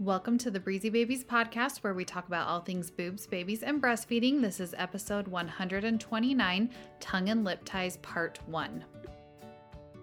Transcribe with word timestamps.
Welcome 0.00 0.38
to 0.38 0.50
the 0.50 0.58
Breezy 0.58 0.88
Babies 0.88 1.24
podcast, 1.24 1.80
where 1.80 1.92
we 1.92 2.06
talk 2.06 2.26
about 2.26 2.48
all 2.48 2.60
things 2.60 2.90
boobs, 2.90 3.26
babies, 3.26 3.62
and 3.62 3.82
breastfeeding. 3.82 4.40
This 4.40 4.58
is 4.58 4.74
episode 4.78 5.28
129 5.28 6.70
Tongue 7.00 7.28
and 7.28 7.44
Lip 7.44 7.60
Ties, 7.66 7.98
Part 7.98 8.38
1. 8.46 8.82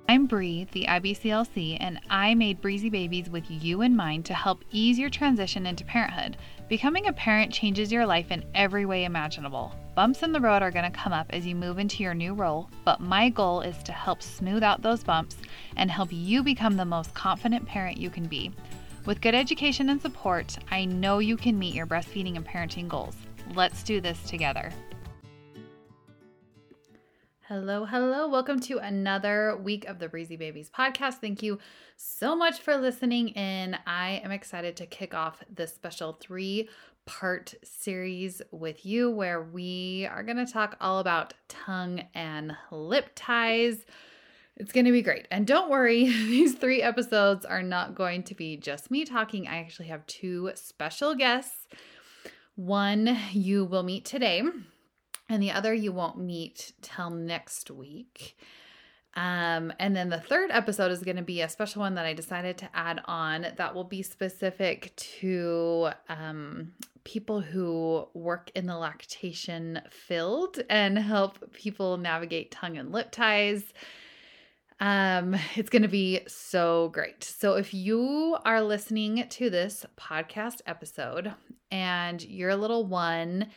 I'm 0.07 0.27
Bree, 0.27 0.67
the 0.71 0.85
IBCLC, 0.87 1.77
and 1.79 1.99
I 2.11 2.35
made 2.35 2.61
Breezy 2.61 2.91
Babies 2.91 3.27
with 3.31 3.45
you 3.49 3.81
in 3.81 3.95
mind 3.95 4.25
to 4.25 4.35
help 4.35 4.63
ease 4.71 4.99
your 4.99 5.09
transition 5.09 5.65
into 5.65 5.83
parenthood. 5.83 6.37
Becoming 6.69 7.07
a 7.07 7.13
parent 7.13 7.51
changes 7.51 7.91
your 7.91 8.05
life 8.05 8.29
in 8.29 8.45
every 8.53 8.85
way 8.85 9.05
imaginable. 9.05 9.73
Bumps 9.95 10.21
in 10.21 10.31
the 10.31 10.39
road 10.39 10.61
are 10.61 10.69
going 10.69 10.85
to 10.85 10.95
come 10.95 11.11
up 11.11 11.25
as 11.31 11.43
you 11.43 11.55
move 11.55 11.79
into 11.79 12.03
your 12.03 12.13
new 12.13 12.35
role, 12.35 12.69
but 12.85 12.99
my 12.99 13.29
goal 13.29 13.61
is 13.61 13.81
to 13.81 13.93
help 13.93 14.21
smooth 14.21 14.61
out 14.61 14.83
those 14.83 15.03
bumps 15.03 15.37
and 15.75 15.89
help 15.89 16.09
you 16.11 16.43
become 16.43 16.77
the 16.77 16.85
most 16.85 17.15
confident 17.15 17.65
parent 17.65 17.97
you 17.97 18.11
can 18.11 18.27
be. 18.27 18.51
With 19.07 19.21
good 19.21 19.35
education 19.35 19.87
and 19.89 20.01
support, 20.01 20.57
I 20.69 20.83
know 20.83 21.19
you 21.19 21.37
can 21.37 21.57
meet 21.57 21.73
your 21.73 21.87
breastfeeding 21.87 22.35
and 22.35 22.45
parenting 22.45 22.89
goals. 22.89 23.15
Let's 23.55 23.81
do 23.81 24.01
this 24.01 24.21
together. 24.23 24.69
Hello, 27.47 27.85
hello. 27.85 28.27
Welcome 28.27 28.59
to 28.59 28.79
another 28.79 29.55
week 29.63 29.85
of 29.85 29.99
the 29.99 30.09
Breezy 30.09 30.35
Babies 30.35 30.69
podcast. 30.69 31.21
Thank 31.21 31.41
you 31.41 31.57
so 31.95 32.35
much 32.35 32.59
for 32.59 32.75
listening 32.75 33.29
in. 33.29 33.77
I 33.87 34.19
am 34.25 34.31
excited 34.31 34.75
to 34.75 34.85
kick 34.85 35.13
off 35.13 35.41
this 35.49 35.73
special 35.73 36.17
three 36.19 36.67
part 37.05 37.53
series 37.63 38.41
with 38.51 38.85
you 38.85 39.09
where 39.09 39.41
we 39.41 40.05
are 40.11 40.21
going 40.21 40.45
to 40.45 40.51
talk 40.51 40.75
all 40.81 40.99
about 40.99 41.33
tongue 41.47 42.03
and 42.13 42.51
lip 42.71 43.11
ties 43.15 43.85
it's 44.57 44.71
going 44.71 44.85
to 44.85 44.91
be 44.91 45.03
great. 45.03 45.27
And 45.31 45.45
don't 45.45 45.69
worry, 45.69 46.05
these 46.05 46.55
three 46.55 46.81
episodes 46.81 47.45
are 47.45 47.63
not 47.63 47.95
going 47.95 48.23
to 48.23 48.35
be 48.35 48.57
just 48.57 48.91
me 48.91 49.05
talking. 49.05 49.47
I 49.47 49.57
actually 49.57 49.87
have 49.87 50.05
two 50.07 50.51
special 50.55 51.15
guests. 51.15 51.67
One 52.55 53.17
you 53.31 53.65
will 53.65 53.83
meet 53.83 54.03
today, 54.03 54.41
and 55.29 55.43
the 55.43 55.51
other 55.51 55.73
you 55.73 55.91
won't 55.91 56.17
meet 56.17 56.73
till 56.81 57.11
next 57.11 57.69
week. 57.69 58.35
Um, 59.15 59.73
and 59.79 59.95
then 59.95 60.09
the 60.09 60.19
third 60.19 60.51
episode 60.51 60.91
is 60.91 61.03
going 61.03 61.17
to 61.17 61.23
be 61.23 61.41
a 61.41 61.49
special 61.49 61.81
one 61.81 61.95
that 61.95 62.05
I 62.05 62.13
decided 62.13 62.57
to 62.59 62.69
add 62.73 63.01
on 63.05 63.47
that 63.57 63.73
will 63.73 63.83
be 63.83 64.03
specific 64.03 64.95
to 64.95 65.89
um, 66.07 66.73
people 67.03 67.41
who 67.41 68.07
work 68.13 68.51
in 68.53 68.67
the 68.67 68.77
lactation 68.77 69.81
field 69.89 70.59
and 70.69 70.97
help 70.99 71.51
people 71.53 71.97
navigate 71.97 72.51
tongue 72.51 72.77
and 72.77 72.91
lip 72.91 73.09
ties 73.11 73.63
um, 74.79 75.35
it's 75.55 75.69
going 75.69 75.81
to 75.81 75.87
be 75.87 76.21
so 76.27 76.89
great. 76.89 77.23
So, 77.23 77.53
if 77.55 77.73
you 77.73 78.37
are 78.45 78.61
listening 78.61 79.25
to 79.29 79.49
this 79.49 79.85
podcast 79.97 80.61
episode 80.65 81.33
and 81.71 82.23
your 82.23 82.55
little 82.55 82.85
one 82.85 83.47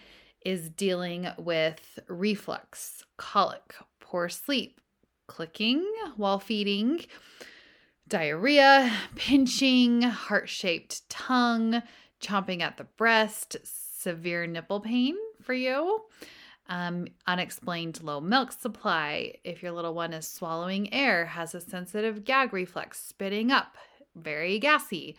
is 0.44 0.70
dealing 0.70 1.28
with 1.38 1.98
reflux, 2.08 3.04
colic, 3.16 3.74
poor 4.00 4.28
sleep, 4.28 4.80
clicking 5.26 5.86
while 6.16 6.38
feeding, 6.38 7.04
diarrhea, 8.08 8.92
pinching, 9.14 10.02
heart 10.02 10.48
shaped 10.48 11.08
tongue, 11.08 11.82
chomping 12.20 12.60
at 12.62 12.76
the 12.76 12.84
breast, 12.84 13.56
severe 13.64 14.46
nipple 14.46 14.80
pain 14.80 15.14
for 15.42 15.54
you, 15.54 16.00
um, 16.70 17.08
unexplained 17.26 18.02
low 18.02 18.20
milk 18.20 18.52
supply, 18.52 19.34
if 19.42 19.62
your 19.62 19.72
little 19.72 19.92
one 19.92 20.12
is 20.12 20.26
swallowing 20.26 20.92
air, 20.94 21.26
has 21.26 21.54
a 21.54 21.60
sensitive 21.60 22.24
gag 22.24 22.52
reflex, 22.52 23.02
spitting 23.04 23.50
up, 23.50 23.76
very 24.14 24.58
gassy, 24.60 25.16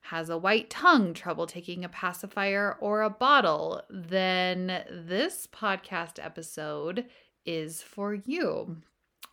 has 0.00 0.30
a 0.30 0.38
white 0.38 0.70
tongue, 0.70 1.12
trouble 1.12 1.46
taking 1.46 1.84
a 1.84 1.88
pacifier 1.90 2.76
or 2.80 3.02
a 3.02 3.10
bottle, 3.10 3.82
then 3.90 4.84
this 4.90 5.46
podcast 5.46 6.24
episode 6.24 7.04
is 7.44 7.82
for 7.82 8.14
you. 8.14 8.78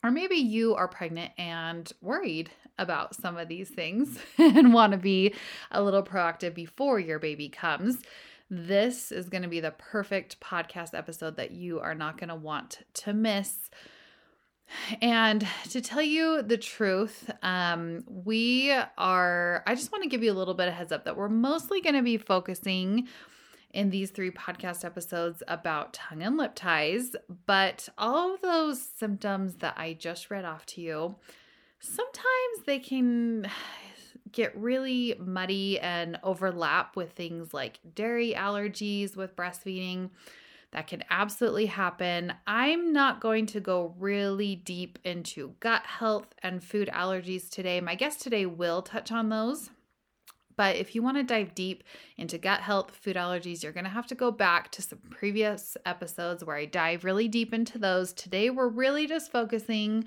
Or 0.03 0.11
maybe 0.11 0.35
you 0.35 0.75
are 0.75 0.89
pregnant 0.89 1.31
and 1.37 1.89
worried 2.01 2.51
about 2.77 3.15
some 3.15 3.37
of 3.37 3.47
these 3.47 3.69
things 3.69 4.19
and 4.37 4.73
want 4.73 4.91
to 4.91 4.97
be 4.97 5.33
a 5.71 5.81
little 5.81 6.03
proactive 6.03 6.53
before 6.53 6.99
your 6.99 7.19
baby 7.19 7.47
comes 7.47 8.01
this 8.49 9.11
is 9.11 9.29
going 9.29 9.43
to 9.43 9.47
be 9.47 9.59
the 9.59 9.71
perfect 9.71 10.39
podcast 10.39 10.93
episode 10.93 11.37
that 11.37 11.51
you 11.51 11.79
are 11.79 11.95
not 11.95 12.17
going 12.17 12.29
to 12.29 12.35
want 12.35 12.83
to 12.93 13.13
miss. 13.13 13.69
And 15.01 15.45
to 15.69 15.81
tell 15.81 16.01
you 16.01 16.41
the 16.41 16.57
truth, 16.57 17.29
um, 17.41 18.03
we 18.07 18.71
are, 18.97 19.63
I 19.67 19.75
just 19.75 19.91
want 19.91 20.03
to 20.03 20.09
give 20.09 20.23
you 20.23 20.31
a 20.31 20.33
little 20.33 20.53
bit 20.53 20.67
of 20.67 20.73
heads 20.73 20.91
up 20.91 21.05
that 21.05 21.17
we're 21.17 21.29
mostly 21.29 21.81
going 21.81 21.95
to 21.95 22.01
be 22.01 22.17
focusing 22.17 23.07
in 23.71 23.89
these 23.89 24.11
three 24.11 24.31
podcast 24.31 24.85
episodes 24.85 25.41
about 25.47 25.93
tongue 25.93 26.21
and 26.21 26.37
lip 26.37 26.53
ties. 26.55 27.15
But 27.45 27.89
all 27.97 28.35
of 28.35 28.41
those 28.41 28.81
symptoms 28.81 29.55
that 29.55 29.73
I 29.77 29.93
just 29.93 30.29
read 30.29 30.45
off 30.45 30.65
to 30.67 30.81
you, 30.81 31.15
sometimes 31.79 32.65
they 32.65 32.79
can 32.79 33.49
get 34.33 34.55
really 34.57 35.15
muddy 35.19 35.79
and 35.79 36.19
overlap 36.23 36.95
with 36.95 37.11
things 37.13 37.53
like 37.53 37.79
dairy 37.95 38.33
allergies 38.35 39.15
with 39.15 39.35
breastfeeding. 39.35 40.09
That 40.71 40.87
can 40.87 41.03
absolutely 41.11 41.67
happen. 41.67 42.33
I'm 42.47 42.93
not 42.93 43.21
going 43.21 43.45
to 43.47 43.59
go 43.59 43.93
really 43.99 44.55
deep 44.55 44.97
into 45.03 45.53
gut 45.59 45.85
health 45.85 46.33
and 46.41 46.63
food 46.63 46.89
allergies 46.91 47.49
today. 47.49 47.79
My 47.79 47.93
guest 47.93 48.21
today 48.21 48.47
will 48.47 48.81
touch 48.81 49.11
on 49.11 49.29
those. 49.29 49.69
But 50.55 50.75
if 50.75 50.95
you 50.95 51.01
want 51.01 51.17
to 51.17 51.23
dive 51.23 51.55
deep 51.55 51.83
into 52.17 52.37
gut 52.37 52.61
health, 52.61 52.91
food 52.91 53.15
allergies, 53.15 53.63
you're 53.63 53.71
going 53.71 53.85
to 53.85 53.89
have 53.89 54.07
to 54.07 54.15
go 54.15 54.31
back 54.31 54.71
to 54.71 54.81
some 54.81 54.99
previous 55.09 55.77
episodes 55.85 56.43
where 56.43 56.55
I 56.55 56.65
dive 56.65 57.03
really 57.03 57.27
deep 57.27 57.53
into 57.53 57.79
those. 57.79 58.13
Today, 58.13 58.49
we're 58.49 58.67
really 58.67 59.07
just 59.07 59.31
focusing 59.31 60.05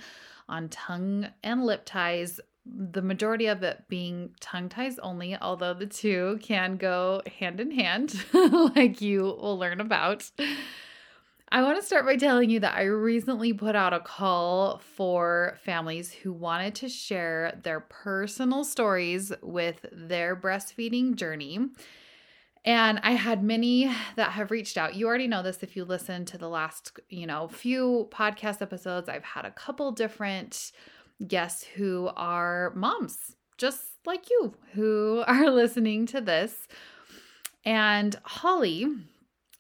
on 0.49 0.69
tongue 0.69 1.29
and 1.43 1.65
lip 1.65 1.83
ties 1.85 2.41
the 2.75 3.03
majority 3.03 3.47
of 3.47 3.63
it 3.63 3.85
being 3.89 4.35
tongue 4.41 4.69
ties 4.69 4.99
only, 4.99 5.37
although 5.37 5.75
the 5.75 5.87
two 5.87 6.39
can 6.43 6.77
go 6.77 7.23
hand 7.39 7.61
in 7.61 7.71
hand, 7.71 8.25
like 8.33 9.01
you 9.01 9.23
will 9.23 9.59
learn 9.59 9.81
about. 9.81 10.31
I 11.51 11.63
want 11.63 11.81
to 11.81 11.87
start 11.87 12.05
by 12.05 12.17
telling 12.17 12.51
you 12.51 12.59
that 12.61 12.77
I 12.77 12.83
recently 12.83 13.53
put 13.53 13.77
out 13.77 13.93
a 13.93 14.01
call 14.01 14.79
for 14.79 15.57
families 15.63 16.13
who 16.13 16.33
wanted 16.33 16.75
to 16.77 16.89
share 16.89 17.59
their 17.63 17.81
personal 17.81 18.65
stories 18.65 19.33
with 19.43 19.87
their 19.93 20.35
breastfeeding 20.35 21.15
journey. 21.15 21.61
And 22.65 22.99
I 23.05 23.13
had 23.13 23.45
many 23.45 23.89
that 24.17 24.33
have 24.33 24.51
reached 24.51 24.77
out. 24.77 24.97
You 24.97 25.07
already 25.07 25.29
know 25.29 25.45
this 25.45 25.63
if 25.63 25.77
you 25.77 25.85
listen 25.85 26.25
to 26.25 26.37
the 26.37 26.49
last, 26.49 26.99
you 27.09 27.29
know, 27.29 27.47
few 27.47 28.09
podcast 28.11 28.61
episodes. 28.61 29.09
I've 29.09 29.23
had 29.23 29.45
a 29.45 29.53
couple 29.53 29.93
different 29.93 30.73
guests 31.27 31.65
who 31.65 32.11
are 32.17 32.73
moms, 32.75 33.37
just 33.57 33.83
like 34.05 34.31
you, 34.31 34.55
who 34.73 35.25
are 35.27 35.51
listening 35.51 36.07
to 36.07 36.21
this. 36.21 36.69
And 37.65 38.17
Holly 38.23 38.87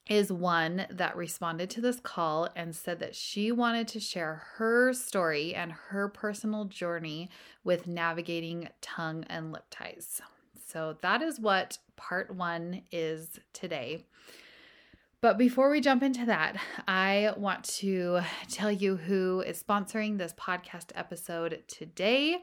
is 0.09 0.33
one 0.33 0.87
that 0.91 1.17
responded 1.17 1.69
to 1.69 1.81
this 1.81 1.99
call 1.99 2.49
and 2.55 2.75
said 2.75 3.01
that 3.01 3.17
she 3.17 3.51
wanted 3.51 3.89
to 3.89 3.99
share 3.99 4.43
her 4.55 4.93
story 4.93 5.55
and 5.55 5.73
her 5.73 6.09
personal 6.09 6.65
journey 6.65 7.29
with 7.65 7.89
navigating 7.89 8.69
tongue 8.81 9.25
and 9.29 9.53
lip 9.53 9.65
ties. 9.71 10.21
So 10.69 10.97
that 11.03 11.23
is 11.23 11.41
what 11.41 11.79
part 11.97 12.35
one 12.35 12.83
is 12.93 13.41
today. 13.53 14.05
But 15.23 15.39
before 15.39 15.71
we 15.71 15.81
jump 15.81 16.03
into 16.03 16.27
that, 16.27 16.57
I 16.87 17.33
want 17.39 17.65
to 17.79 18.21
tell 18.51 18.71
you 18.71 18.97
who 18.97 19.41
is 19.41 19.63
sponsoring 19.63 20.19
this 20.19 20.35
podcast 20.35 20.93
episode 20.95 21.63
today. 21.69 22.43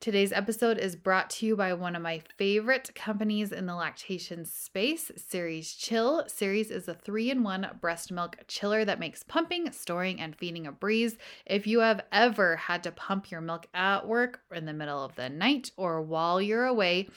Today's 0.00 0.32
episode 0.32 0.76
is 0.76 0.96
brought 0.96 1.30
to 1.30 1.46
you 1.46 1.56
by 1.56 1.72
one 1.72 1.96
of 1.96 2.02
my 2.02 2.20
favorite 2.36 2.94
companies 2.94 3.52
in 3.52 3.64
the 3.64 3.74
lactation 3.74 4.44
space, 4.44 5.10
Ceres 5.16 5.72
Chill. 5.72 6.24
Ceres 6.26 6.70
is 6.70 6.88
a 6.88 6.94
three 6.94 7.30
in 7.30 7.42
one 7.42 7.70
breast 7.80 8.12
milk 8.12 8.36
chiller 8.48 8.84
that 8.84 9.00
makes 9.00 9.22
pumping, 9.22 9.72
storing, 9.72 10.20
and 10.20 10.36
feeding 10.36 10.66
a 10.66 10.72
breeze. 10.72 11.16
If 11.46 11.66
you 11.66 11.80
have 11.80 12.04
ever 12.12 12.56
had 12.56 12.82
to 12.82 12.92
pump 12.92 13.30
your 13.30 13.40
milk 13.40 13.66
at 13.72 14.06
work 14.06 14.40
in 14.54 14.66
the 14.66 14.74
middle 14.74 15.02
of 15.02 15.16
the 15.16 15.30
night 15.30 15.70
or 15.78 16.02
while 16.02 16.42
you're 16.42 16.66
away, 16.66 17.08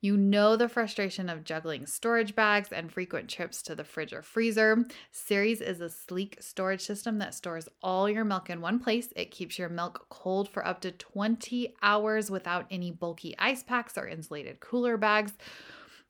you 0.00 0.16
know 0.16 0.56
the 0.56 0.68
frustration 0.68 1.28
of 1.28 1.44
juggling 1.44 1.86
storage 1.86 2.34
bags 2.34 2.70
and 2.70 2.92
frequent 2.92 3.28
trips 3.28 3.62
to 3.62 3.74
the 3.74 3.84
fridge 3.84 4.12
or 4.12 4.22
freezer. 4.22 4.84
Ceres 5.10 5.60
is 5.60 5.80
a 5.80 5.88
sleek 5.88 6.36
storage 6.40 6.82
system 6.82 7.18
that 7.18 7.34
stores 7.34 7.68
all 7.82 8.08
your 8.08 8.24
milk 8.24 8.50
in 8.50 8.60
one 8.60 8.78
place. 8.78 9.08
It 9.16 9.30
keeps 9.30 9.58
your 9.58 9.68
milk 9.68 10.06
cold 10.08 10.48
for 10.48 10.66
up 10.66 10.80
to 10.82 10.92
20 10.92 11.74
hours 11.82 12.30
without 12.30 12.66
any 12.70 12.90
bulky 12.90 13.34
ice 13.38 13.62
packs 13.62 13.96
or 13.96 14.06
insulated 14.06 14.60
cooler 14.60 14.96
bags. 14.96 15.32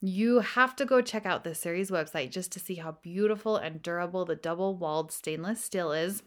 You 0.01 0.41
have 0.41 0.77
to 0.77 0.85
go 0.85 1.01
check 1.01 1.25
out 1.25 1.45
the 1.45 1.55
Ceres 1.55 1.91
website 1.91 2.31
just 2.31 2.53
to 2.53 2.61
see 2.61 2.75
how 2.75 2.99
beautiful 3.03 3.57
and 3.57 3.83
durable 3.83 4.25
the 4.25 4.37
double 4.37 4.77
walled 4.77 5.11
stainless 5.11 5.65
steel 5.65 5.93
is. 5.93 6.23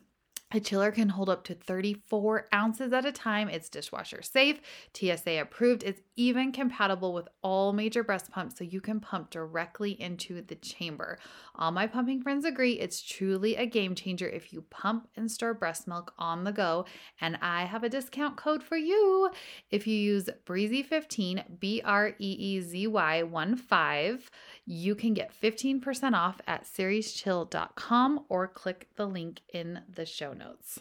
A 0.51 0.59
chiller 0.59 0.89
can 0.89 1.09
hold 1.09 1.29
up 1.29 1.43
to 1.43 1.53
34 1.53 2.47
ounces 2.51 2.91
at 2.91 3.05
a 3.05 3.11
time. 3.11 3.49
It's 3.49 3.69
dishwasher 3.69 4.23
safe, 4.23 4.59
TSA 4.95 5.39
approved. 5.41 5.83
It's 5.83 6.01
even 6.15 6.51
compatible 6.51 7.13
with 7.13 7.27
all 7.43 7.71
major 7.71 8.03
breast 8.03 8.31
pumps, 8.31 8.57
so 8.57 8.63
you 8.63 8.81
can 8.81 8.99
pump 8.99 9.29
directly 9.29 9.91
into 9.91 10.41
the 10.41 10.55
chamber. 10.55 11.19
All 11.53 11.71
my 11.71 11.85
pumping 11.85 12.23
friends 12.23 12.45
agree 12.45 12.73
it's 12.73 12.99
truly 12.99 13.57
a 13.57 13.67
game 13.67 13.93
changer 13.93 14.27
if 14.27 14.51
you 14.51 14.63
pump 14.71 15.07
and 15.15 15.29
store 15.29 15.53
breast 15.53 15.87
milk 15.87 16.15
on 16.17 16.43
the 16.45 16.51
go. 16.51 16.85
And 17.21 17.37
I 17.43 17.65
have 17.65 17.83
a 17.83 17.89
discount 17.89 18.35
code 18.35 18.63
for 18.63 18.75
you. 18.75 19.29
If 19.69 19.85
you 19.85 19.95
use 19.95 20.31
Breezy15, 20.47 21.59
B 21.59 21.79
R 21.85 22.15
E 22.17 22.31
E 22.39 22.59
Z 22.61 22.87
Y 22.87 23.21
1 23.21 23.55
5, 23.55 24.31
you 24.65 24.95
can 24.95 25.13
get 25.13 25.31
15% 25.39 26.13
off 26.13 26.41
at 26.47 26.63
cereschill.com 26.63 28.25
or 28.29 28.47
click 28.47 28.87
the 28.95 29.05
link 29.05 29.41
in 29.53 29.81
the 29.93 30.07
show 30.07 30.33
notes. 30.39 30.79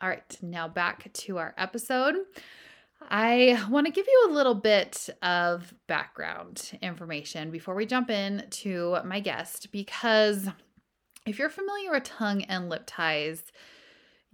All 0.00 0.08
right, 0.08 0.38
now 0.40 0.66
back 0.66 1.12
to 1.12 1.38
our 1.38 1.54
episode. 1.58 2.14
I 3.10 3.62
want 3.68 3.86
to 3.86 3.92
give 3.92 4.06
you 4.06 4.28
a 4.28 4.32
little 4.32 4.54
bit 4.54 5.08
of 5.22 5.74
background 5.86 6.78
information 6.80 7.50
before 7.50 7.74
we 7.74 7.84
jump 7.84 8.10
in 8.10 8.46
to 8.50 8.98
my 9.04 9.20
guest 9.20 9.70
because 9.72 10.48
if 11.26 11.38
you're 11.38 11.48
familiar 11.48 11.92
with 11.92 12.04
tongue 12.04 12.42
and 12.44 12.68
lip 12.68 12.84
ties, 12.86 13.42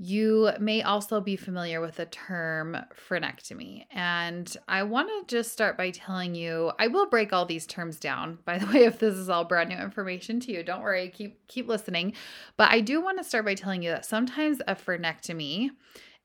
you 0.01 0.53
may 0.61 0.81
also 0.83 1.21
be 1.21 1.35
familiar 1.35 1.81
with 1.81 1.97
the 1.97 2.07
term 2.07 2.77
frenectomy. 3.09 3.85
And 3.91 4.57
I 4.69 4.85
want 4.85 5.09
to 5.09 5.37
just 5.37 5.53
start 5.53 5.77
by 5.77 5.91
telling 5.91 6.37
you, 6.37 6.71
I 6.79 6.87
will 6.87 7.07
break 7.07 7.33
all 7.33 7.45
these 7.45 7.67
terms 7.67 7.99
down. 7.99 8.39
By 8.45 8.59
the 8.59 8.67
way, 8.73 8.85
if 8.85 9.01
this 9.01 9.15
is 9.15 9.29
all 9.29 9.45
brand 9.45 9.71
new 9.71 9.77
information 9.77 10.39
to 10.41 10.53
you, 10.53 10.63
don't 10.63 10.83
worry, 10.83 11.09
keep 11.09 11.47
keep 11.49 11.67
listening. 11.67 12.13
But 12.57 12.71
I 12.71 12.81
do 12.81 13.03
want 13.03 13.19
to 13.19 13.25
start 13.25 13.45
by 13.45 13.55
telling 13.55 13.83
you 13.83 13.91
that 13.91 14.07
sometimes 14.07 14.61
a 14.69 14.77
frenectomy 14.77 15.71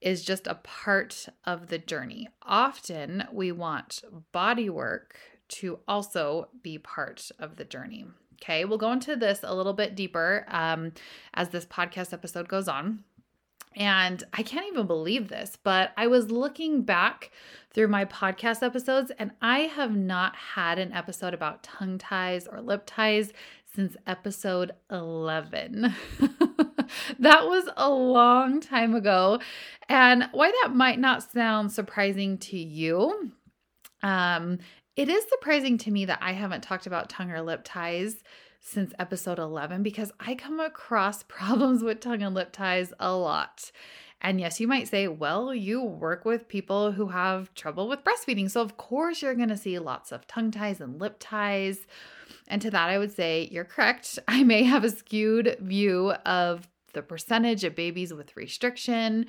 is 0.01 0.23
just 0.23 0.45
a 0.45 0.55
part 0.55 1.27
of 1.45 1.67
the 1.67 1.79
journey. 1.79 2.27
Often 2.43 3.23
we 3.31 3.51
want 3.51 4.03
body 4.31 4.69
work 4.69 5.17
to 5.47 5.79
also 5.87 6.49
be 6.61 6.77
part 6.77 7.31
of 7.39 7.55
the 7.55 7.65
journey. 7.65 8.05
Okay, 8.41 8.65
we'll 8.65 8.77
go 8.77 8.91
into 8.91 9.15
this 9.15 9.39
a 9.43 9.55
little 9.55 9.73
bit 9.73 9.95
deeper 9.95 10.45
um, 10.49 10.91
as 11.33 11.49
this 11.49 11.65
podcast 11.65 12.13
episode 12.13 12.47
goes 12.47 12.67
on. 12.67 13.03
And 13.75 14.23
I 14.33 14.43
can't 14.43 14.67
even 14.67 14.87
believe 14.87 15.27
this, 15.27 15.57
but 15.63 15.91
I 15.97 16.07
was 16.07 16.31
looking 16.31 16.83
back 16.83 17.31
through 17.73 17.87
my 17.87 18.05
podcast 18.05 18.61
episodes, 18.61 19.11
and 19.17 19.31
I 19.41 19.61
have 19.61 19.95
not 19.95 20.35
had 20.35 20.77
an 20.77 20.93
episode 20.93 21.33
about 21.33 21.63
tongue 21.63 21.97
ties 21.97 22.47
or 22.47 22.61
lip 22.61 22.83
ties 22.85 23.33
since 23.75 23.97
episode 24.05 24.71
11. 24.91 25.93
that 27.19 27.47
was 27.47 27.67
a 27.75 27.89
long 27.89 28.61
time 28.61 28.93
ago. 28.93 29.39
And 29.89 30.29
why 30.31 30.51
that 30.61 30.75
might 30.75 30.99
not 30.99 31.31
sound 31.31 31.71
surprising 31.71 32.37
to 32.39 32.57
you, 32.57 33.31
um, 34.03 34.59
it 34.95 35.09
is 35.09 35.25
surprising 35.29 35.79
to 35.79 35.91
me 35.91 36.05
that 36.05 36.19
I 36.21 36.33
haven't 36.33 36.61
talked 36.61 36.85
about 36.85 37.09
tongue 37.09 37.31
or 37.31 37.41
lip 37.41 37.61
ties 37.63 38.23
since 38.65 38.93
episode 38.97 39.39
11 39.39 39.83
because 39.83 40.11
I 40.21 40.35
come 40.35 40.59
across 40.59 41.21
problems 41.27 41.83
with 41.83 41.99
tongue 41.99 42.23
and 42.23 42.33
lip 42.33 42.51
ties 42.51 42.93
a 42.99 43.13
lot. 43.13 43.71
And 44.21 44.39
yes, 44.39 44.61
you 44.61 44.69
might 44.69 44.87
say, 44.87 45.09
well, 45.09 45.53
you 45.53 45.83
work 45.83 46.23
with 46.23 46.47
people 46.47 46.93
who 46.93 47.09
have 47.09 47.53
trouble 47.55 47.89
with 47.89 48.05
breastfeeding. 48.05 48.49
So, 48.49 48.61
of 48.61 48.77
course, 48.77 49.21
you're 49.21 49.35
going 49.35 49.49
to 49.49 49.57
see 49.57 49.77
lots 49.79 50.13
of 50.13 50.25
tongue 50.27 50.49
ties 50.49 50.79
and 50.79 50.99
lip 50.99 51.17
ties. 51.19 51.85
And 52.47 52.61
to 52.61 52.71
that, 52.71 52.89
I 52.89 52.97
would 52.97 53.11
say 53.11 53.49
you're 53.51 53.65
correct. 53.65 54.17
I 54.29 54.45
may 54.45 54.63
have 54.63 54.85
a 54.85 54.89
skewed 54.89 55.57
view 55.59 56.11
of 56.25 56.69
the 56.93 57.01
percentage 57.01 57.65
of 57.65 57.75
babies 57.75 58.13
with 58.13 58.37
restriction 58.37 59.25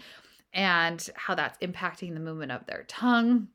and 0.53 1.11
how 1.17 1.35
that's 1.35 1.59
impacting 1.59 2.15
the 2.15 2.21
movement 2.21 2.53
of 2.53 2.65
their 2.67 2.85
tongue. 2.87 3.49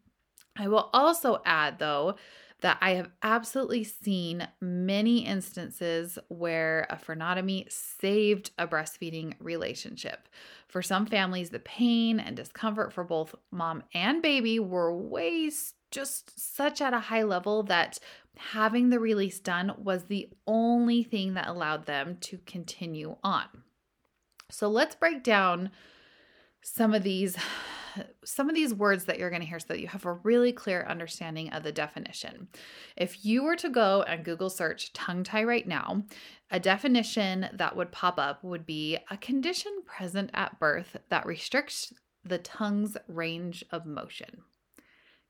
I 0.58 0.68
will 0.68 0.90
also 0.92 1.42
add, 1.46 1.80
though, 1.80 2.16
that 2.62 2.78
I 2.82 2.92
have 2.92 3.10
absolutely 3.24 3.84
seen 3.84 4.48
many 4.60 5.26
instances 5.26 6.20
where 6.28 6.88
a 6.90 6.98
frenotomy 6.98 7.72
saved 7.72 8.52
a 8.58 8.68
breastfeeding 8.68 9.36
relationship. 9.40 10.28
For 10.68 10.82
some 10.82 11.06
families, 11.06 11.50
the 11.50 11.60
pain 11.60 12.20
and 12.20 12.36
discomfort 12.36 12.94
for 12.94 13.04
both 13.04 13.34
mom 13.52 13.84
and 13.94 14.22
baby 14.22 14.60
were 14.60 14.94
way 14.94 15.50
just 15.92 16.56
such 16.56 16.82
at 16.82 16.94
a 16.94 17.00
high 17.00 17.24
level 17.24 17.64
that 17.64 17.98
having 18.38 18.90
the 18.90 19.00
release 19.00 19.40
done 19.40 19.74
was 19.78 20.04
the 20.04 20.30
only 20.46 21.04
thing 21.04 21.34
that 21.34 21.48
allowed 21.48 21.86
them 21.86 22.18
to 22.22 22.38
continue 22.46 23.16
on. 23.24 23.46
So 24.52 24.70
let's 24.70 24.96
break 24.96 25.24
down 25.24 25.72
some 26.62 26.94
of 26.94 27.04
these 27.04 27.38
some 28.24 28.50
of 28.50 28.56
these 28.56 28.74
words 28.74 29.06
that 29.06 29.18
you're 29.18 29.30
going 29.30 29.42
to 29.42 29.48
hear 29.48 29.60
so 29.60 29.68
that 29.70 29.80
you 29.80 29.88
have 29.88 30.06
a 30.06 30.14
really 30.14 30.52
clear 30.52 30.86
understanding 30.88 31.50
of 31.52 31.64
the 31.64 31.72
definition. 31.72 32.48
If 32.96 33.26
you 33.26 33.44
were 33.44 33.56
to 33.58 33.70
go 33.70 34.04
and 34.04 34.26
Google 34.26 34.50
search 34.50 34.94
tongue 34.94 35.24
tie 35.24 35.44
right 35.44 35.68
now, 35.68 36.04
a 36.52 36.60
definition 36.60 37.50
that 37.54 37.76
would 37.76 37.92
pop 37.92 38.18
up 38.18 38.44
would 38.44 38.66
be 38.66 38.98
a 39.10 39.18
condition 39.18 39.72
present 39.86 40.30
at 40.34 40.60
birth 40.60 40.98
that 41.10 41.26
restricts 41.26 41.94
the 42.24 42.38
tongue's 42.38 42.98
range 43.08 43.64
of 43.72 43.86
motion. 43.86 44.44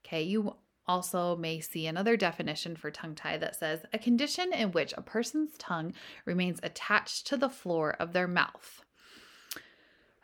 Okay, 0.05 0.23
you 0.23 0.55
also 0.87 1.35
may 1.35 1.59
see 1.59 1.85
another 1.85 2.17
definition 2.17 2.75
for 2.75 2.89
tongue 2.89 3.13
tie 3.13 3.37
that 3.37 3.55
says 3.55 3.81
a 3.93 3.99
condition 3.99 4.51
in 4.51 4.71
which 4.71 4.93
a 4.97 5.01
person's 5.03 5.55
tongue 5.57 5.93
remains 6.25 6.59
attached 6.63 7.27
to 7.27 7.37
the 7.37 7.49
floor 7.49 7.95
of 7.99 8.11
their 8.11 8.27
mouth. 8.27 8.83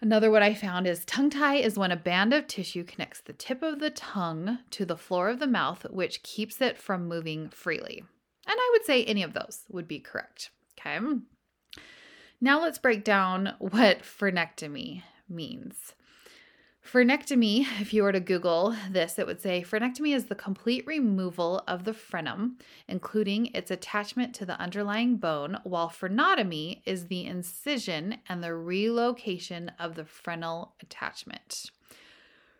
Another 0.02 0.30
what 0.30 0.44
I 0.44 0.54
found 0.54 0.88
is 0.88 1.06
tongue 1.06 1.30
tie 1.30 1.56
is 1.56 1.78
when 1.78 1.92
a 1.92 1.96
band 1.96 2.34
of 2.34 2.48
tissue 2.48 2.84
connects 2.84 3.22
the 3.22 3.34
tip 3.34 3.64
of 3.64 3.80
the 3.80 3.90
tongue 3.90 4.60
to 4.72 4.86
the 4.86 4.98
floor 4.98 5.30
of 5.30 5.40
the 5.40 5.48
mouth, 5.48 5.86
which 5.90 6.22
keeps 6.22 6.62
it 6.62 6.78
from 6.78 7.08
moving 7.08 7.50
freely. 7.50 8.04
And 8.46 8.58
I 8.60 8.70
would 8.74 8.86
say 8.86 9.04
any 9.04 9.24
of 9.24 9.34
those 9.34 9.64
would 9.70 9.88
be 9.88 10.00
correct. 10.00 10.52
Okay. 10.78 11.00
Now 12.42 12.62
let's 12.62 12.78
break 12.78 13.04
down 13.04 13.54
what 13.60 14.04
frenectomy 14.04 15.04
means. 15.30 15.94
Frenectomy, 16.86 17.66
if 17.82 17.96
you 17.96 18.04
were 18.04 18.12
to 18.12 18.20
Google 18.20 18.76
this, 18.92 19.18
it 19.18 19.26
would 19.26 19.42
say 19.42 19.64
frenectomy 19.64 20.16
is 20.16 20.26
the 20.26 20.36
complete 20.36 20.86
removal 20.86 21.64
of 21.68 21.84
the 21.84 21.94
frenum, 21.94 22.60
including 22.88 23.48
its 23.48 23.72
attachment 23.72 24.36
to 24.36 24.46
the 24.46 24.58
underlying 24.60 25.18
bone, 25.18 25.58
while 25.64 25.90
frenotomy 25.90 26.84
is 26.86 27.08
the 27.08 27.26
incision 27.26 28.18
and 28.30 28.44
the 28.44 28.54
relocation 28.54 29.72
of 29.80 29.96
the 29.96 30.06
frenal 30.06 30.76
attachment. 30.80 31.72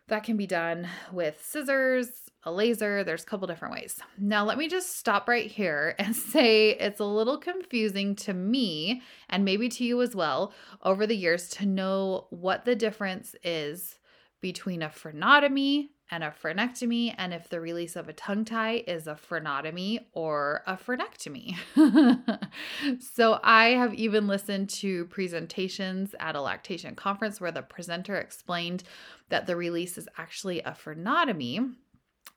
That 0.08 0.24
can 0.24 0.36
be 0.36 0.46
done 0.46 0.88
with 1.12 1.40
scissors, 1.44 2.08
a 2.42 2.50
laser, 2.50 3.04
there's 3.04 3.22
a 3.22 3.26
couple 3.26 3.46
different 3.46 3.74
ways. 3.74 4.00
Now, 4.18 4.44
let 4.44 4.58
me 4.58 4.66
just 4.66 4.96
stop 4.98 5.28
right 5.28 5.50
here 5.50 5.94
and 6.00 6.16
say 6.16 6.70
it's 6.70 7.00
a 7.00 7.04
little 7.04 7.38
confusing 7.38 8.16
to 8.16 8.34
me 8.34 9.02
and 9.28 9.44
maybe 9.44 9.68
to 9.68 9.84
you 9.84 10.02
as 10.02 10.16
well 10.16 10.52
over 10.82 11.06
the 11.06 11.16
years 11.16 11.48
to 11.50 11.66
know 11.66 12.26
what 12.30 12.64
the 12.64 12.74
difference 12.74 13.36
is 13.44 13.98
between 14.40 14.82
a 14.82 14.88
frenotomy 14.88 15.88
and 16.10 16.22
a 16.22 16.30
frenectomy, 16.30 17.12
and 17.18 17.34
if 17.34 17.48
the 17.48 17.60
release 17.60 17.96
of 17.96 18.08
a 18.08 18.12
tongue 18.12 18.44
tie 18.44 18.84
is 18.86 19.06
a 19.06 19.14
frenotomy 19.14 19.98
or 20.12 20.62
a 20.66 20.76
frenectomy. 20.76 21.56
so, 23.00 23.40
I 23.42 23.70
have 23.70 23.92
even 23.94 24.28
listened 24.28 24.70
to 24.70 25.06
presentations 25.06 26.14
at 26.20 26.36
a 26.36 26.40
lactation 26.40 26.94
conference 26.94 27.40
where 27.40 27.50
the 27.50 27.62
presenter 27.62 28.16
explained 28.16 28.84
that 29.30 29.46
the 29.46 29.56
release 29.56 29.98
is 29.98 30.08
actually 30.16 30.60
a 30.60 30.72
frenotomy 30.72 31.74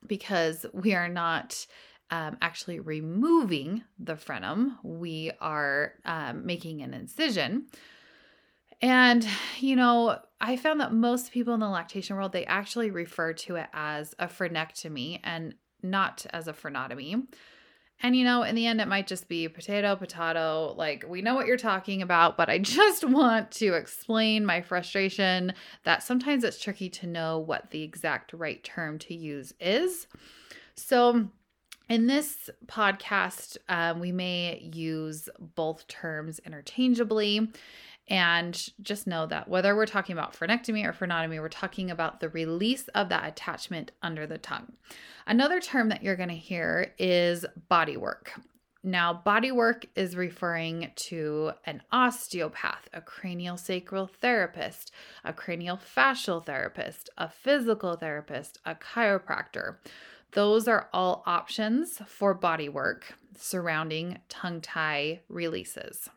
because 0.06 0.66
we 0.72 0.94
are 0.94 1.08
not. 1.08 1.66
Um, 2.12 2.38
actually 2.42 2.80
removing 2.80 3.84
the 4.00 4.14
frenum, 4.14 4.78
we 4.82 5.30
are 5.40 5.92
um, 6.04 6.44
making 6.44 6.82
an 6.82 6.92
incision. 6.92 7.66
And, 8.82 9.26
you 9.58 9.76
know, 9.76 10.18
I 10.40 10.56
found 10.56 10.80
that 10.80 10.92
most 10.92 11.32
people 11.32 11.52
in 11.52 11.60
the 11.60 11.68
lactation 11.68 12.16
world, 12.16 12.32
they 12.32 12.46
actually 12.46 12.90
refer 12.90 13.34
to 13.34 13.56
it 13.56 13.68
as 13.72 14.14
a 14.18 14.26
frenectomy 14.26 15.20
and 15.22 15.54
not 15.82 16.24
as 16.30 16.48
a 16.48 16.52
frenotomy. 16.52 17.26
And 18.02 18.16
you 18.16 18.24
know, 18.24 18.42
in 18.42 18.54
the 18.54 18.66
end, 18.66 18.80
it 18.80 18.88
might 18.88 19.06
just 19.06 19.28
be 19.28 19.46
potato, 19.48 19.94
potato. 19.94 20.74
Like, 20.76 21.04
we 21.06 21.20
know 21.20 21.34
what 21.34 21.46
you're 21.46 21.58
talking 21.58 22.00
about, 22.00 22.36
but 22.36 22.48
I 22.48 22.58
just 22.58 23.04
want 23.04 23.50
to 23.52 23.74
explain 23.74 24.46
my 24.46 24.62
frustration 24.62 25.52
that 25.84 26.02
sometimes 26.02 26.44
it's 26.44 26.60
tricky 26.60 26.88
to 26.90 27.06
know 27.06 27.38
what 27.38 27.70
the 27.70 27.82
exact 27.82 28.32
right 28.32 28.62
term 28.64 28.98
to 29.00 29.14
use 29.14 29.52
is. 29.60 30.06
So, 30.76 31.28
in 31.90 32.06
this 32.06 32.48
podcast, 32.66 33.58
um, 33.68 33.98
we 33.98 34.12
may 34.12 34.70
use 34.72 35.28
both 35.56 35.86
terms 35.88 36.38
interchangeably. 36.46 37.50
And 38.10 38.60
just 38.82 39.06
know 39.06 39.24
that 39.26 39.48
whether 39.48 39.76
we're 39.76 39.86
talking 39.86 40.12
about 40.12 40.34
frenectomy 40.34 40.84
or 40.84 40.92
frenotomy, 40.92 41.40
we're 41.40 41.48
talking 41.48 41.92
about 41.92 42.18
the 42.18 42.28
release 42.28 42.88
of 42.88 43.08
that 43.08 43.28
attachment 43.28 43.92
under 44.02 44.26
the 44.26 44.36
tongue. 44.36 44.72
Another 45.28 45.60
term 45.60 45.88
that 45.90 46.02
you're 46.02 46.16
going 46.16 46.28
to 46.28 46.34
hear 46.34 46.92
is 46.98 47.46
body 47.68 47.96
work. 47.96 48.32
Now, 48.82 49.12
body 49.12 49.52
work 49.52 49.86
is 49.94 50.16
referring 50.16 50.90
to 50.96 51.52
an 51.66 51.82
osteopath, 51.92 52.88
a 52.92 53.00
cranial 53.00 53.58
sacral 53.58 54.06
therapist, 54.06 54.90
a 55.22 55.32
cranial 55.32 55.76
fascial 55.78 56.44
therapist, 56.44 57.10
a 57.16 57.28
physical 57.28 57.94
therapist, 57.94 58.58
a 58.64 58.74
chiropractor. 58.74 59.76
Those 60.32 60.66
are 60.66 60.88
all 60.92 61.22
options 61.26 62.00
for 62.06 62.34
body 62.34 62.68
work 62.68 63.14
surrounding 63.36 64.18
tongue 64.28 64.62
tie 64.62 65.20
releases. 65.28 66.08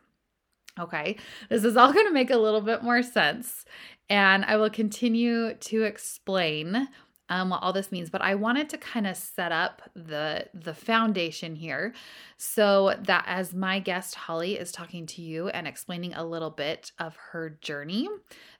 Okay, 0.78 1.16
this 1.48 1.62
is 1.64 1.76
all 1.76 1.92
going 1.92 2.06
to 2.06 2.12
make 2.12 2.30
a 2.30 2.36
little 2.36 2.60
bit 2.60 2.82
more 2.82 3.02
sense, 3.02 3.64
and 4.10 4.44
I 4.44 4.56
will 4.56 4.70
continue 4.70 5.54
to 5.54 5.82
explain 5.84 6.88
um, 7.28 7.50
what 7.50 7.62
all 7.62 7.72
this 7.72 7.92
means, 7.92 8.10
but 8.10 8.22
I 8.22 8.34
wanted 8.34 8.68
to 8.70 8.78
kind 8.78 9.06
of 9.06 9.16
set 9.16 9.52
up 9.52 9.82
the 9.94 10.46
the 10.52 10.74
foundation 10.74 11.54
here 11.54 11.94
so 12.44 12.94
that 13.00 13.24
as 13.26 13.54
my 13.54 13.78
guest 13.78 14.14
Holly 14.14 14.58
is 14.58 14.70
talking 14.70 15.06
to 15.06 15.22
you 15.22 15.48
and 15.48 15.66
explaining 15.66 16.12
a 16.12 16.24
little 16.24 16.50
bit 16.50 16.92
of 16.98 17.16
her 17.16 17.56
journey, 17.62 18.06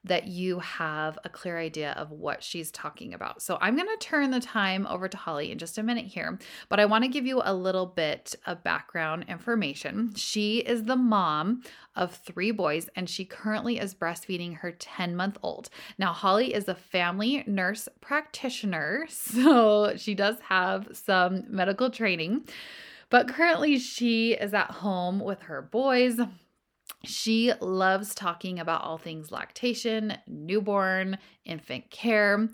that 0.04 0.26
you 0.26 0.58
have 0.60 1.18
a 1.24 1.28
clear 1.28 1.58
idea 1.58 1.92
of 1.92 2.10
what 2.10 2.42
she's 2.42 2.70
talking 2.70 3.12
about. 3.14 3.42
So 3.42 3.58
I'm 3.60 3.76
going 3.76 3.88
to 3.88 3.96
turn 4.06 4.30
the 4.30 4.40
time 4.40 4.86
over 4.86 5.08
to 5.08 5.16
Holly 5.16 5.50
in 5.50 5.58
just 5.58 5.78
a 5.78 5.82
minute 5.82 6.06
here, 6.06 6.38
but 6.68 6.80
I 6.80 6.86
want 6.86 7.04
to 7.04 7.10
give 7.10 7.26
you 7.26 7.42
a 7.44 7.54
little 7.54 7.86
bit 7.86 8.34
of 8.46 8.64
background 8.64 9.26
information. 9.28 10.14
She 10.14 10.58
is 10.58 10.84
the 10.84 10.96
mom 10.96 11.62
of 11.94 12.14
three 12.14 12.50
boys, 12.50 12.88
and 12.96 13.08
she 13.08 13.24
currently 13.24 13.78
is 13.78 13.94
breastfeeding 13.94 14.56
her 14.56 14.72
10 14.72 15.14
month 15.14 15.38
old. 15.42 15.68
Now, 15.98 16.12
Holly 16.12 16.54
is 16.54 16.68
a 16.68 16.74
family 16.74 17.44
nurse 17.46 17.88
practitioner, 18.00 19.06
so 19.10 19.96
she 19.96 20.14
does 20.14 20.36
have 20.48 20.88
some 20.92 21.44
medical 21.48 21.90
training, 21.90 22.46
but 23.14 23.28
currently 23.28 23.78
she 23.78 24.32
is 24.32 24.52
at 24.54 24.72
home 24.72 25.20
with 25.20 25.42
her 25.42 25.62
boys. 25.62 26.18
She 27.04 27.52
loves 27.60 28.12
talking 28.12 28.58
about 28.58 28.82
all 28.82 28.98
things 28.98 29.30
lactation, 29.30 30.18
newborn, 30.26 31.18
infant 31.44 31.88
care. 31.92 32.48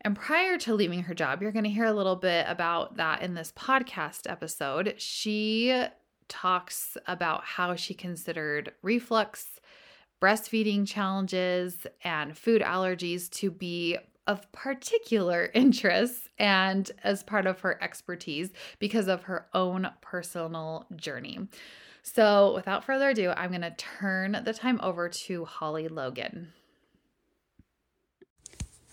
And 0.00 0.16
prior 0.16 0.58
to 0.58 0.74
leaving 0.74 1.04
her 1.04 1.14
job, 1.14 1.40
you're 1.40 1.52
going 1.52 1.66
to 1.66 1.70
hear 1.70 1.84
a 1.84 1.92
little 1.92 2.16
bit 2.16 2.46
about 2.48 2.96
that 2.96 3.22
in 3.22 3.34
this 3.34 3.52
podcast 3.56 4.28
episode. 4.28 4.96
She 4.98 5.84
talks 6.26 6.96
about 7.06 7.44
how 7.44 7.76
she 7.76 7.94
considered 7.94 8.72
reflux, 8.82 9.60
breastfeeding 10.20 10.84
challenges, 10.84 11.86
and 12.02 12.36
food 12.36 12.60
allergies 12.60 13.30
to 13.34 13.52
be 13.52 13.98
of 14.26 14.50
particular 14.52 15.50
interest 15.54 16.28
and 16.38 16.90
as 17.02 17.22
part 17.22 17.46
of 17.46 17.60
her 17.60 17.82
expertise 17.82 18.50
because 18.78 19.08
of 19.08 19.24
her 19.24 19.46
own 19.54 19.88
personal 20.00 20.86
journey. 20.96 21.48
So, 22.02 22.52
without 22.54 22.84
further 22.84 23.10
ado, 23.10 23.30
I'm 23.30 23.50
going 23.50 23.62
to 23.62 23.70
turn 23.70 24.42
the 24.44 24.52
time 24.52 24.80
over 24.82 25.08
to 25.08 25.44
Holly 25.44 25.86
Logan. 25.86 26.52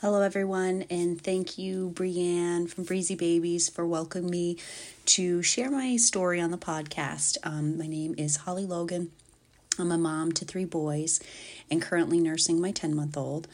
Hello, 0.02 0.22
everyone, 0.22 0.86
and 0.90 1.22
thank 1.22 1.58
you, 1.58 1.92
Brianne 1.94 2.70
from 2.70 2.86
Breezy 2.86 3.16
Babies, 3.16 3.68
for 3.68 3.86
welcoming 3.86 4.30
me 4.30 4.58
to 5.08 5.42
share 5.42 5.70
my 5.70 5.98
story 5.98 6.40
on 6.40 6.52
the 6.52 6.58
podcast. 6.58 7.38
Um, 7.44 7.78
my 7.78 7.88
name 7.88 8.16
is 8.18 8.38
Holly 8.38 8.66
Logan. 8.66 9.12
I'm 9.78 9.92
a 9.92 9.98
mom 9.98 10.32
to 10.34 10.46
three 10.46 10.64
boys 10.64 11.20
and 11.70 11.82
currently 11.82 12.20
nursing 12.20 12.62
my 12.62 12.72
10 12.72 12.96
month 12.96 13.18
old. 13.18 13.50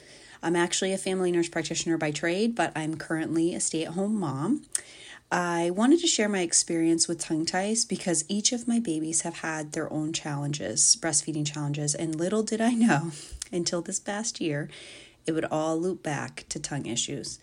I'm 0.46 0.56
actually 0.56 0.94
a 0.94 1.00
family 1.00 1.32
nurse 1.32 1.50
practitioner 1.50 1.98
by 1.98 2.12
trade, 2.12 2.54
but 2.54 2.72
I'm 2.76 2.98
currently 2.98 3.56
a 3.56 3.60
stay 3.60 3.84
at 3.84 3.94
home 3.94 4.20
mom. 4.20 4.62
I 5.32 5.72
wanted 5.72 6.02
to 6.02 6.08
share 6.08 6.30
my 6.30 6.42
experience 6.42 7.08
with 7.08 7.20
tongue 7.20 7.48
ties 7.48 7.84
because 7.84 8.26
each 8.28 8.52
of 8.52 8.68
my 8.68 8.78
babies 8.78 9.22
have 9.22 9.40
had 9.40 9.72
their 9.72 9.92
own 9.92 10.14
challenges, 10.14 10.98
breastfeeding 11.02 11.52
challenges, 11.52 11.96
and 11.96 12.14
little 12.14 12.44
did 12.44 12.62
I 12.62 12.76
know 12.76 13.10
until 13.52 13.82
this 13.82 14.00
past 14.00 14.40
year 14.40 14.70
it 15.26 15.32
would 15.32 15.46
all 15.46 15.82
loop 15.82 16.04
back 16.04 16.46
to 16.50 16.60
tongue 16.60 16.86
issues. 16.86 17.40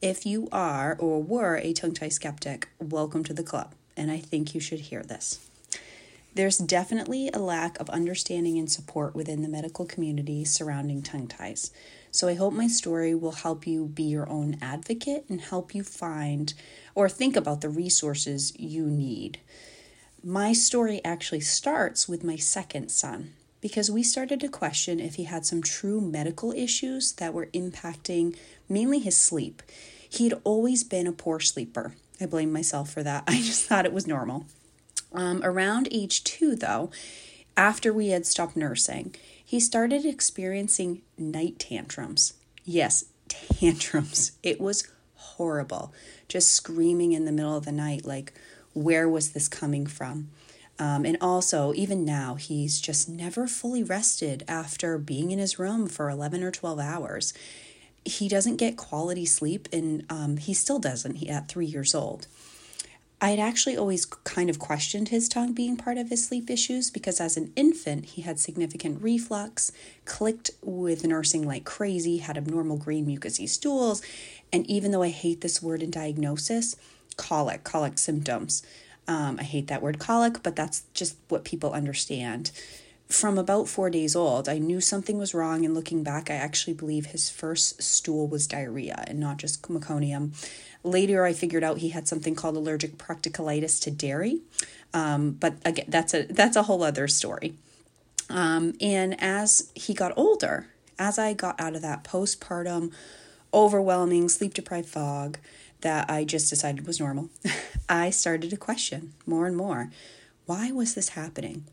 If 0.00 0.24
you 0.24 0.48
are 0.50 0.96
or 0.98 1.22
were 1.22 1.56
a 1.56 1.74
tongue 1.74 1.92
tie 1.92 2.08
skeptic, 2.08 2.70
welcome 2.80 3.22
to 3.24 3.34
the 3.34 3.42
club, 3.42 3.74
and 3.98 4.10
I 4.10 4.16
think 4.16 4.54
you 4.54 4.62
should 4.62 4.80
hear 4.80 5.02
this. 5.02 5.46
There's 6.36 6.58
definitely 6.58 7.30
a 7.32 7.38
lack 7.38 7.80
of 7.80 7.88
understanding 7.88 8.58
and 8.58 8.70
support 8.70 9.14
within 9.14 9.40
the 9.40 9.48
medical 9.48 9.86
community 9.86 10.44
surrounding 10.44 11.02
tongue 11.02 11.28
ties. 11.28 11.70
So 12.16 12.28
I 12.28 12.34
hope 12.34 12.54
my 12.54 12.66
story 12.66 13.14
will 13.14 13.32
help 13.32 13.66
you 13.66 13.84
be 13.84 14.04
your 14.04 14.26
own 14.30 14.56
advocate 14.62 15.26
and 15.28 15.38
help 15.38 15.74
you 15.74 15.82
find 15.82 16.54
or 16.94 17.10
think 17.10 17.36
about 17.36 17.60
the 17.60 17.68
resources 17.68 18.58
you 18.58 18.86
need. 18.86 19.38
My 20.24 20.54
story 20.54 21.02
actually 21.04 21.40
starts 21.40 22.08
with 22.08 22.24
my 22.24 22.36
second 22.36 22.88
son 22.88 23.34
because 23.60 23.90
we 23.90 24.02
started 24.02 24.40
to 24.40 24.48
question 24.48 24.98
if 24.98 25.16
he 25.16 25.24
had 25.24 25.44
some 25.44 25.62
true 25.62 26.00
medical 26.00 26.52
issues 26.52 27.12
that 27.12 27.34
were 27.34 27.50
impacting 27.52 28.34
mainly 28.66 29.00
his 29.00 29.18
sleep. 29.18 29.62
He'd 30.08 30.32
always 30.42 30.84
been 30.84 31.06
a 31.06 31.12
poor 31.12 31.38
sleeper. 31.38 31.96
I 32.18 32.24
blame 32.24 32.50
myself 32.50 32.90
for 32.90 33.02
that. 33.02 33.24
I 33.28 33.42
just 33.42 33.64
thought 33.68 33.84
it 33.84 33.92
was 33.92 34.06
normal. 34.06 34.46
Um, 35.12 35.42
around 35.44 35.86
age 35.90 36.24
two, 36.24 36.56
though, 36.56 36.90
after 37.58 37.92
we 37.92 38.08
had 38.08 38.24
stopped 38.24 38.56
nursing, 38.56 39.14
he 39.46 39.60
started 39.60 40.04
experiencing 40.04 41.02
night 41.16 41.60
tantrums. 41.60 42.34
Yes, 42.64 43.04
tantrums. 43.28 44.32
It 44.42 44.60
was 44.60 44.88
horrible. 45.14 45.94
Just 46.26 46.52
screaming 46.52 47.12
in 47.12 47.26
the 47.26 47.32
middle 47.32 47.56
of 47.56 47.64
the 47.64 47.70
night, 47.70 48.04
like, 48.04 48.32
where 48.74 49.08
was 49.08 49.30
this 49.30 49.46
coming 49.46 49.86
from? 49.86 50.30
Um, 50.80 51.06
and 51.06 51.16
also, 51.20 51.72
even 51.74 52.04
now, 52.04 52.34
he's 52.34 52.80
just 52.80 53.08
never 53.08 53.46
fully 53.46 53.84
rested 53.84 54.44
after 54.48 54.98
being 54.98 55.30
in 55.30 55.38
his 55.38 55.60
room 55.60 55.86
for 55.86 56.10
11 56.10 56.42
or 56.42 56.50
12 56.50 56.80
hours. 56.80 57.32
He 58.04 58.28
doesn't 58.28 58.56
get 58.56 58.76
quality 58.76 59.26
sleep, 59.26 59.68
and 59.72 60.04
um, 60.10 60.38
he 60.38 60.54
still 60.54 60.80
doesn't 60.80 61.14
he, 61.14 61.28
at 61.28 61.46
three 61.46 61.66
years 61.66 61.94
old. 61.94 62.26
I 63.18 63.30
had 63.30 63.38
actually 63.38 63.78
always 63.78 64.04
kind 64.04 64.50
of 64.50 64.58
questioned 64.58 65.08
his 65.08 65.28
tongue 65.28 65.54
being 65.54 65.76
part 65.76 65.96
of 65.96 66.10
his 66.10 66.26
sleep 66.26 66.50
issues 66.50 66.90
because 66.90 67.18
as 67.18 67.38
an 67.38 67.50
infant, 67.56 68.04
he 68.06 68.22
had 68.22 68.38
significant 68.38 69.02
reflux, 69.02 69.72
clicked 70.04 70.50
with 70.62 71.06
nursing 71.06 71.46
like 71.46 71.64
crazy, 71.64 72.18
had 72.18 72.36
abnormal 72.36 72.76
green 72.76 73.06
mucousy 73.06 73.48
stools, 73.48 74.02
and 74.52 74.66
even 74.66 74.90
though 74.90 75.02
I 75.02 75.08
hate 75.08 75.40
this 75.40 75.62
word 75.62 75.82
in 75.82 75.90
diagnosis, 75.90 76.76
colic, 77.16 77.64
colic 77.64 77.98
symptoms. 77.98 78.62
Um, 79.08 79.38
I 79.40 79.44
hate 79.44 79.68
that 79.68 79.82
word 79.82 79.98
colic, 79.98 80.42
but 80.42 80.56
that's 80.56 80.82
just 80.92 81.16
what 81.28 81.44
people 81.44 81.72
understand. 81.72 82.50
From 83.08 83.38
about 83.38 83.68
four 83.68 83.88
days 83.88 84.16
old, 84.16 84.48
I 84.48 84.58
knew 84.58 84.80
something 84.80 85.16
was 85.16 85.32
wrong, 85.32 85.64
and 85.64 85.74
looking 85.74 86.02
back, 86.02 86.28
I 86.28 86.34
actually 86.34 86.74
believe 86.74 87.06
his 87.06 87.30
first 87.30 87.80
stool 87.80 88.26
was 88.26 88.48
diarrhea 88.48 89.04
and 89.06 89.20
not 89.20 89.36
just 89.36 89.62
meconium. 89.62 90.32
Later, 90.82 91.24
I 91.24 91.32
figured 91.32 91.62
out 91.62 91.78
he 91.78 91.90
had 91.90 92.08
something 92.08 92.34
called 92.34 92.56
allergic 92.56 92.98
proctocolitis 92.98 93.80
to 93.82 93.92
dairy, 93.92 94.40
um, 94.92 95.32
but 95.32 95.54
again, 95.64 95.86
that's 95.88 96.14
a 96.14 96.24
that's 96.24 96.56
a 96.56 96.64
whole 96.64 96.82
other 96.82 97.06
story. 97.06 97.54
Um, 98.28 98.74
and 98.80 99.20
as 99.20 99.70
he 99.74 99.94
got 99.94 100.12
older, 100.16 100.66
as 100.98 101.16
I 101.16 101.32
got 101.32 101.60
out 101.60 101.76
of 101.76 101.82
that 101.82 102.02
postpartum, 102.02 102.92
overwhelming 103.54 104.28
sleep 104.28 104.52
deprived 104.52 104.88
fog, 104.88 105.38
that 105.82 106.10
I 106.10 106.24
just 106.24 106.50
decided 106.50 106.86
was 106.86 106.98
normal, 106.98 107.30
I 107.88 108.10
started 108.10 108.50
to 108.50 108.56
question 108.56 109.12
more 109.26 109.46
and 109.46 109.56
more 109.56 109.90
why 110.46 110.70
was 110.70 110.94
this 110.94 111.10
happening? 111.10 111.64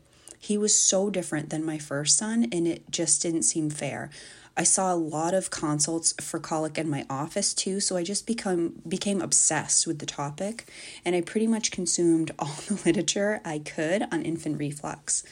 He 0.44 0.58
was 0.58 0.78
so 0.78 1.08
different 1.08 1.48
than 1.48 1.64
my 1.64 1.78
first 1.78 2.18
son, 2.18 2.48
and 2.52 2.68
it 2.68 2.90
just 2.90 3.22
didn't 3.22 3.44
seem 3.44 3.70
fair. 3.70 4.10
I 4.54 4.62
saw 4.62 4.92
a 4.92 4.94
lot 4.94 5.32
of 5.32 5.48
consults 5.48 6.12
for 6.20 6.38
colic 6.38 6.76
in 6.76 6.90
my 6.90 7.06
office 7.08 7.54
too, 7.54 7.80
so 7.80 7.96
I 7.96 8.02
just 8.02 8.26
become 8.26 8.82
became 8.86 9.22
obsessed 9.22 9.86
with 9.86 10.00
the 10.00 10.06
topic, 10.06 10.70
and 11.02 11.16
I 11.16 11.22
pretty 11.22 11.46
much 11.46 11.70
consumed 11.70 12.30
all 12.38 12.58
the 12.68 12.78
literature 12.84 13.40
I 13.42 13.60
could 13.60 14.02
on 14.12 14.20
infant 14.20 14.58
reflux. 14.58 15.22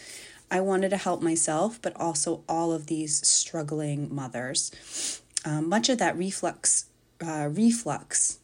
I 0.51 0.63
wanted 0.63 0.89
to 0.89 0.97
help 0.97 1.21
myself, 1.21 1.79
but 1.83 1.95
also 1.95 2.43
all 2.49 2.73
of 2.73 2.87
these 2.87 3.27
struggling 3.29 4.15
mothers. 4.15 5.21
Um, 5.45 5.69
much 5.69 5.91
of 5.91 5.99
that 5.99 6.17
reflux 6.17 6.87
uh, 7.21 7.51
reflux 7.53 8.39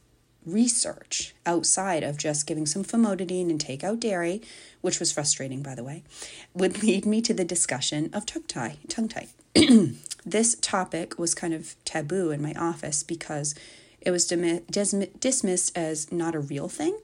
research 0.52 1.34
outside 1.46 2.02
of 2.02 2.16
just 2.16 2.46
giving 2.46 2.66
some 2.66 2.84
famotidine 2.84 3.50
and 3.50 3.60
take 3.60 3.84
out 3.84 4.00
dairy, 4.00 4.42
which 4.80 5.00
was 5.00 5.12
frustrating, 5.12 5.62
by 5.62 5.74
the 5.74 5.84
way, 5.84 6.02
would 6.54 6.82
lead 6.82 7.06
me 7.06 7.20
to 7.22 7.34
the 7.34 7.44
discussion 7.44 8.10
of 8.12 8.26
tongue 8.26 8.44
tie. 8.48 8.76
Tongue 8.88 9.08
tie. 9.08 9.28
this 10.26 10.56
topic 10.60 11.18
was 11.18 11.34
kind 11.34 11.54
of 11.54 11.74
taboo 11.84 12.30
in 12.30 12.42
my 12.42 12.52
office 12.54 13.02
because 13.02 13.54
it 14.00 14.10
was 14.10 14.26
dismissed 14.26 15.76
as 15.76 16.12
not 16.12 16.34
a 16.34 16.40
real 16.40 16.68
thing 16.68 16.96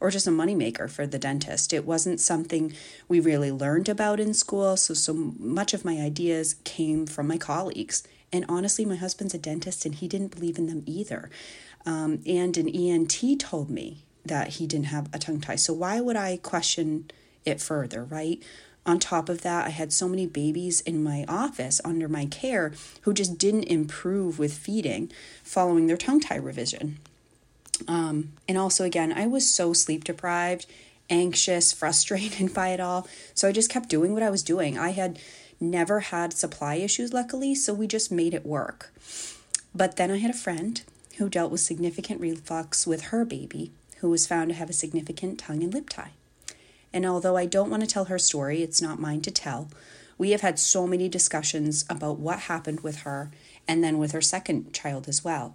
or 0.00 0.10
just 0.10 0.26
a 0.26 0.30
moneymaker 0.30 0.90
for 0.90 1.06
the 1.06 1.18
dentist. 1.18 1.72
It 1.72 1.86
wasn't 1.86 2.20
something 2.20 2.74
we 3.08 3.20
really 3.20 3.50
learned 3.50 3.88
about 3.88 4.20
in 4.20 4.34
school, 4.34 4.76
so 4.76 4.94
so 4.94 5.14
much 5.14 5.72
of 5.72 5.84
my 5.84 5.98
ideas 5.98 6.56
came 6.64 7.06
from 7.06 7.26
my 7.26 7.38
colleagues. 7.38 8.02
And 8.32 8.44
honestly, 8.48 8.84
my 8.84 8.96
husband's 8.96 9.34
a 9.34 9.38
dentist 9.38 9.84
and 9.84 9.94
he 9.94 10.08
didn't 10.08 10.34
believe 10.34 10.58
in 10.58 10.66
them 10.66 10.82
either. 10.86 11.30
Um, 11.84 12.20
and 12.26 12.56
an 12.56 12.68
ENT 12.68 13.40
told 13.40 13.70
me 13.70 14.04
that 14.24 14.48
he 14.48 14.66
didn't 14.66 14.86
have 14.86 15.08
a 15.12 15.18
tongue 15.18 15.40
tie. 15.40 15.56
So 15.56 15.72
why 15.72 16.00
would 16.00 16.16
I 16.16 16.36
question 16.36 17.10
it 17.44 17.60
further, 17.60 18.04
right? 18.04 18.42
On 18.84 18.98
top 18.98 19.28
of 19.28 19.42
that, 19.42 19.66
I 19.66 19.70
had 19.70 19.92
so 19.92 20.08
many 20.08 20.26
babies 20.26 20.80
in 20.80 21.02
my 21.02 21.24
office 21.28 21.80
under 21.84 22.08
my 22.08 22.26
care 22.26 22.72
who 23.02 23.14
just 23.14 23.38
didn't 23.38 23.64
improve 23.64 24.38
with 24.38 24.52
feeding 24.52 25.10
following 25.44 25.86
their 25.86 25.96
tongue 25.96 26.20
tie 26.20 26.36
revision. 26.36 26.98
Um, 27.86 28.32
and 28.48 28.58
also, 28.58 28.84
again, 28.84 29.12
I 29.12 29.26
was 29.26 29.48
so 29.48 29.72
sleep 29.72 30.04
deprived, 30.04 30.66
anxious, 31.08 31.72
frustrated 31.72 32.52
by 32.52 32.68
it 32.68 32.80
all. 32.80 33.06
So 33.34 33.48
I 33.48 33.52
just 33.52 33.70
kept 33.70 33.88
doing 33.88 34.14
what 34.14 34.22
I 34.22 34.30
was 34.30 34.42
doing. 34.42 34.78
I 34.78 34.90
had 34.90 35.18
never 35.60 36.00
had 36.00 36.32
supply 36.32 36.74
issues, 36.76 37.12
luckily, 37.12 37.54
so 37.54 37.72
we 37.72 37.86
just 37.86 38.10
made 38.10 38.34
it 38.34 38.44
work. 38.44 38.92
But 39.74 39.96
then 39.96 40.10
I 40.10 40.18
had 40.18 40.32
a 40.32 40.34
friend 40.34 40.82
who 41.18 41.28
dealt 41.28 41.50
with 41.50 41.60
significant 41.60 42.20
reflux 42.20 42.86
with 42.86 43.04
her 43.04 43.24
baby, 43.24 43.72
who 43.98 44.10
was 44.10 44.26
found 44.26 44.50
to 44.50 44.56
have 44.56 44.70
a 44.70 44.74
significant 44.74 45.38
tongue 45.38 45.62
and 45.62 45.72
lip 45.72 45.88
tie. 45.88 46.12
And 46.92 47.06
although 47.06 47.36
I 47.36 47.46
don't 47.46 47.70
want 47.70 47.82
to 47.82 47.88
tell 47.88 48.06
her 48.06 48.18
story, 48.18 48.62
it's 48.62 48.82
not 48.82 49.00
mine 49.00 49.22
to 49.22 49.30
tell. 49.30 49.68
We 50.18 50.30
have 50.30 50.42
had 50.42 50.58
so 50.58 50.86
many 50.86 51.08
discussions 51.08 51.84
about 51.88 52.18
what 52.18 52.40
happened 52.40 52.80
with 52.80 52.98
her 53.00 53.30
and 53.66 53.82
then 53.82 53.98
with 53.98 54.12
her 54.12 54.20
second 54.20 54.72
child 54.72 55.08
as 55.08 55.24
well. 55.24 55.54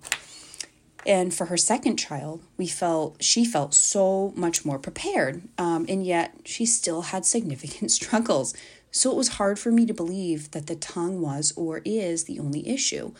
And 1.05 1.33
for 1.33 1.45
her 1.45 1.57
second 1.57 1.97
child, 1.97 2.41
we 2.57 2.67
felt 2.67 3.23
she 3.23 3.45
felt 3.45 3.73
so 3.73 4.33
much 4.35 4.65
more 4.65 4.77
prepared, 4.77 5.41
um, 5.57 5.85
and 5.87 6.05
yet 6.05 6.35
she 6.43 6.65
still 6.65 7.03
had 7.03 7.25
significant 7.25 7.91
struggles. 7.99 8.53
So 8.91 9.11
it 9.11 9.17
was 9.17 9.29
hard 9.29 9.59
for 9.59 9.71
me 9.71 9.85
to 9.85 9.93
believe 9.93 10.51
that 10.51 10.67
the 10.67 10.75
tongue 10.75 11.21
was 11.21 11.53
or 11.55 11.81
is 11.85 12.25
the 12.25 12.39
only 12.39 12.67
issue. 12.67 13.13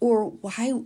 Or 0.00 0.30
why, 0.30 0.82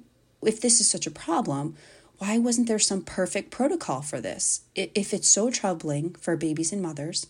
if 0.47 0.61
this 0.61 0.81
is 0.81 0.89
such 0.89 1.07
a 1.07 1.11
problem, 1.11 1.77
why 2.19 2.39
wasn't 2.39 2.69
there 2.69 2.79
some 2.79 3.03
perfect 3.03 3.51
protocol 3.51 4.03
for 4.03 4.21
this? 4.21 4.63
If 4.75 5.13
it's 5.13 5.29
so 5.29 5.51
troubling 5.51 6.15
for 6.15 6.37
babies 6.37 6.73
and 6.73 6.81
mothers, 6.81 7.27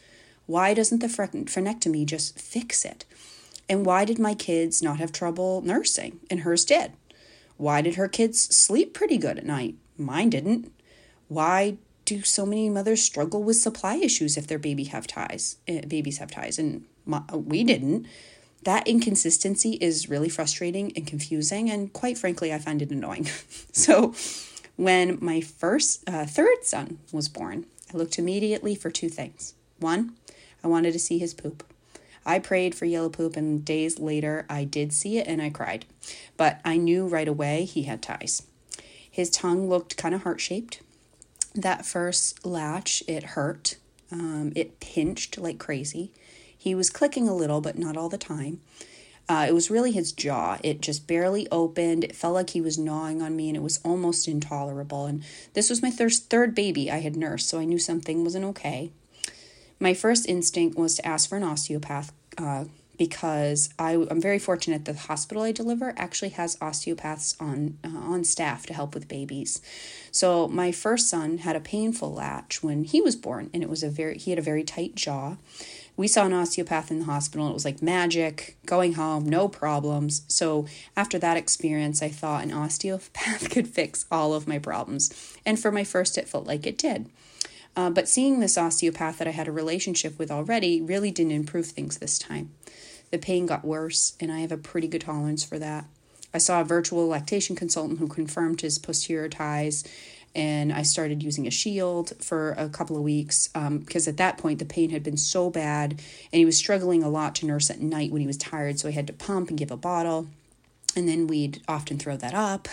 why 0.46 0.74
doesn't 0.74 0.98
the 0.98 1.06
frenectomy 1.06 2.04
just 2.04 2.38
fix 2.38 2.84
it? 2.84 3.04
And 3.68 3.86
why 3.86 4.04
did 4.04 4.18
my 4.18 4.34
kids 4.34 4.82
not 4.82 4.98
have 4.98 5.10
trouble 5.10 5.62
nursing 5.62 6.20
and 6.30 6.40
hers 6.40 6.64
did? 6.64 6.92
Why 7.56 7.80
did 7.80 7.94
her 7.94 8.08
kids 8.08 8.40
sleep 8.54 8.92
pretty 8.92 9.16
good 9.16 9.38
at 9.38 9.46
night? 9.46 9.76
Mine 9.96 10.30
didn't. 10.30 10.70
Why 11.28 11.78
do 12.04 12.22
so 12.22 12.44
many 12.44 12.68
mothers 12.68 13.02
struggle 13.02 13.42
with 13.42 13.56
supply 13.56 13.96
issues 13.96 14.36
if 14.36 14.46
their 14.46 14.58
baby 14.58 14.84
have 14.84 15.06
ties? 15.06 15.56
Uh, 15.68 15.80
babies 15.88 16.18
have 16.18 16.30
ties, 16.30 16.58
and 16.58 16.84
my, 17.06 17.22
we 17.32 17.64
didn't. 17.64 18.06
That 18.64 18.88
inconsistency 18.88 19.72
is 19.80 20.08
really 20.08 20.28
frustrating 20.28 20.92
and 20.96 21.06
confusing, 21.06 21.70
and 21.70 21.92
quite 21.92 22.18
frankly, 22.18 22.52
I 22.52 22.58
find 22.58 22.80
it 22.80 22.90
annoying. 22.90 23.26
so, 23.72 24.14
when 24.76 25.18
my 25.20 25.40
first, 25.40 26.08
uh, 26.08 26.26
third 26.26 26.64
son 26.64 26.98
was 27.12 27.28
born, 27.28 27.66
I 27.92 27.96
looked 27.96 28.18
immediately 28.18 28.74
for 28.74 28.90
two 28.90 29.08
things. 29.08 29.54
One, 29.78 30.14
I 30.62 30.68
wanted 30.68 30.92
to 30.92 30.98
see 30.98 31.18
his 31.18 31.34
poop. 31.34 31.62
I 32.26 32.38
prayed 32.38 32.74
for 32.74 32.86
yellow 32.86 33.10
poop, 33.10 33.36
and 33.36 33.64
days 33.64 33.98
later, 33.98 34.46
I 34.48 34.64
did 34.64 34.92
see 34.92 35.18
it 35.18 35.26
and 35.26 35.42
I 35.42 35.50
cried. 35.50 35.84
But 36.38 36.60
I 36.64 36.78
knew 36.78 37.06
right 37.06 37.28
away 37.28 37.66
he 37.66 37.82
had 37.82 38.02
ties. 38.02 38.42
His 39.10 39.30
tongue 39.30 39.68
looked 39.68 39.98
kind 39.98 40.14
of 40.14 40.22
heart 40.22 40.40
shaped. 40.40 40.80
That 41.54 41.84
first 41.84 42.44
latch, 42.46 43.02
it 43.06 43.22
hurt. 43.22 43.76
Um, 44.10 44.52
it 44.56 44.80
pinched 44.80 45.38
like 45.38 45.58
crazy. 45.58 46.12
He 46.64 46.74
was 46.74 46.88
clicking 46.88 47.28
a 47.28 47.36
little, 47.36 47.60
but 47.60 47.76
not 47.76 47.94
all 47.94 48.08
the 48.08 48.16
time. 48.16 48.62
Uh, 49.28 49.44
it 49.46 49.52
was 49.52 49.70
really 49.70 49.92
his 49.92 50.12
jaw. 50.12 50.56
It 50.64 50.80
just 50.80 51.06
barely 51.06 51.46
opened. 51.52 52.04
It 52.04 52.16
felt 52.16 52.32
like 52.32 52.50
he 52.50 52.62
was 52.62 52.78
gnawing 52.78 53.20
on 53.20 53.36
me, 53.36 53.50
and 53.50 53.56
it 53.56 53.62
was 53.62 53.80
almost 53.84 54.26
intolerable. 54.26 55.04
And 55.04 55.22
this 55.52 55.68
was 55.68 55.82
my 55.82 55.90
thir- 55.90 56.08
third 56.08 56.54
baby 56.54 56.90
I 56.90 57.00
had 57.00 57.16
nursed, 57.16 57.50
so 57.50 57.60
I 57.60 57.66
knew 57.66 57.78
something 57.78 58.24
wasn't 58.24 58.46
okay. 58.46 58.90
My 59.78 59.92
first 59.92 60.26
instinct 60.26 60.78
was 60.78 60.94
to 60.94 61.06
ask 61.06 61.28
for 61.28 61.36
an 61.36 61.42
osteopath 61.42 62.14
uh, 62.38 62.64
because 62.96 63.68
I, 63.78 63.92
am 63.96 64.22
very 64.22 64.38
fortunate 64.38 64.86
the 64.86 64.94
hospital 64.94 65.42
I 65.42 65.52
deliver 65.52 65.92
actually 65.98 66.30
has 66.30 66.56
osteopaths 66.62 67.36
on 67.38 67.76
uh, 67.84 67.88
on 67.88 68.24
staff 68.24 68.64
to 68.66 68.72
help 68.72 68.94
with 68.94 69.06
babies. 69.06 69.60
So 70.10 70.48
my 70.48 70.72
first 70.72 71.10
son 71.10 71.38
had 71.38 71.56
a 71.56 71.60
painful 71.60 72.14
latch 72.14 72.62
when 72.62 72.84
he 72.84 73.02
was 73.02 73.16
born, 73.16 73.50
and 73.52 73.62
it 73.62 73.68
was 73.68 73.82
a 73.82 73.90
very 73.90 74.16
he 74.16 74.30
had 74.30 74.38
a 74.38 74.42
very 74.42 74.64
tight 74.64 74.94
jaw 74.94 75.36
we 75.96 76.08
saw 76.08 76.26
an 76.26 76.32
osteopath 76.32 76.90
in 76.90 77.00
the 77.00 77.04
hospital 77.04 77.48
it 77.48 77.54
was 77.54 77.64
like 77.64 77.82
magic 77.82 78.56
going 78.66 78.94
home 78.94 79.28
no 79.28 79.48
problems. 79.48 80.22
So 80.28 80.66
after 80.96 81.18
that 81.18 81.36
experience 81.36 82.02
i 82.02 82.08
thought 82.08 82.44
an 82.44 82.52
osteopath 82.52 83.50
could 83.50 83.68
fix 83.68 84.06
all 84.10 84.34
of 84.34 84.48
my 84.48 84.58
problems. 84.58 85.36
And 85.46 85.58
for 85.58 85.70
my 85.70 85.84
first 85.84 86.18
it 86.18 86.28
felt 86.28 86.46
like 86.46 86.66
it 86.66 86.78
did. 86.78 87.10
Uh, 87.76 87.90
but 87.90 88.08
seeing 88.08 88.40
this 88.40 88.58
osteopath 88.58 89.18
that 89.18 89.28
i 89.28 89.32
had 89.32 89.48
a 89.48 89.52
relationship 89.52 90.18
with 90.18 90.30
already 90.30 90.80
really 90.80 91.10
didn't 91.10 91.32
improve 91.32 91.66
things 91.66 91.98
this 91.98 92.18
time. 92.18 92.50
The 93.10 93.18
pain 93.18 93.46
got 93.46 93.64
worse 93.64 94.14
and 94.20 94.32
i 94.32 94.40
have 94.40 94.52
a 94.52 94.56
pretty 94.56 94.88
good 94.88 95.02
tolerance 95.02 95.44
for 95.44 95.58
that. 95.58 95.86
I 96.32 96.38
saw 96.38 96.60
a 96.60 96.64
virtual 96.64 97.06
lactation 97.06 97.54
consultant 97.54 98.00
who 98.00 98.08
confirmed 98.08 98.60
his 98.60 98.76
posterior 98.76 99.28
ties 99.28 99.84
and 100.34 100.72
I 100.72 100.82
started 100.82 101.22
using 101.22 101.46
a 101.46 101.50
shield 101.50 102.12
for 102.20 102.52
a 102.52 102.68
couple 102.68 102.96
of 102.96 103.02
weeks 103.02 103.50
um, 103.54 103.78
because 103.78 104.08
at 104.08 104.16
that 104.16 104.38
point 104.38 104.58
the 104.58 104.64
pain 104.64 104.90
had 104.90 105.02
been 105.02 105.16
so 105.16 105.50
bad 105.50 105.92
and 105.92 106.38
he 106.38 106.44
was 106.44 106.56
struggling 106.56 107.02
a 107.02 107.08
lot 107.08 107.34
to 107.36 107.46
nurse 107.46 107.70
at 107.70 107.80
night 107.80 108.10
when 108.10 108.20
he 108.20 108.26
was 108.26 108.36
tired, 108.36 108.78
so 108.78 108.88
I 108.88 108.92
had 108.92 109.06
to 109.06 109.12
pump 109.12 109.48
and 109.48 109.58
give 109.58 109.70
a 109.70 109.76
bottle. 109.76 110.28
And 110.96 111.08
then 111.08 111.26
we'd 111.26 111.60
often 111.66 111.98
throw 111.98 112.16
that 112.16 112.34
up. 112.34 112.68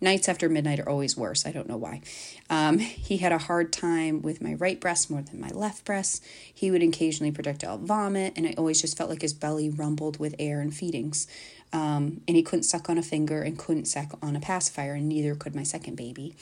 Nights 0.00 0.28
after 0.28 0.50
midnight 0.50 0.80
are 0.80 0.88
always 0.88 1.16
worse. 1.16 1.46
I 1.46 1.52
don't 1.52 1.68
know 1.68 1.78
why. 1.78 2.02
Um, 2.50 2.78
he 2.78 3.16
had 3.16 3.32
a 3.32 3.38
hard 3.38 3.72
time 3.72 4.20
with 4.20 4.42
my 4.42 4.52
right 4.54 4.78
breast 4.78 5.10
more 5.10 5.22
than 5.22 5.40
my 5.40 5.48
left 5.48 5.86
breast. 5.86 6.22
He 6.52 6.70
would 6.70 6.82
occasionally 6.82 7.32
projectile 7.32 7.78
vomit, 7.78 8.34
and 8.36 8.46
I 8.46 8.54
always 8.58 8.82
just 8.82 8.98
felt 8.98 9.08
like 9.08 9.22
his 9.22 9.32
belly 9.32 9.70
rumbled 9.70 10.18
with 10.18 10.34
air 10.38 10.60
and 10.60 10.74
feedings. 10.74 11.26
Um, 11.72 12.20
and 12.28 12.36
he 12.36 12.42
couldn't 12.42 12.64
suck 12.64 12.90
on 12.90 12.98
a 12.98 13.02
finger 13.02 13.40
and 13.40 13.58
couldn't 13.58 13.86
suck 13.86 14.18
on 14.22 14.36
a 14.36 14.40
pacifier, 14.40 14.92
and 14.92 15.08
neither 15.08 15.34
could 15.34 15.54
my 15.54 15.62
second 15.62 15.96
baby. 15.96 16.34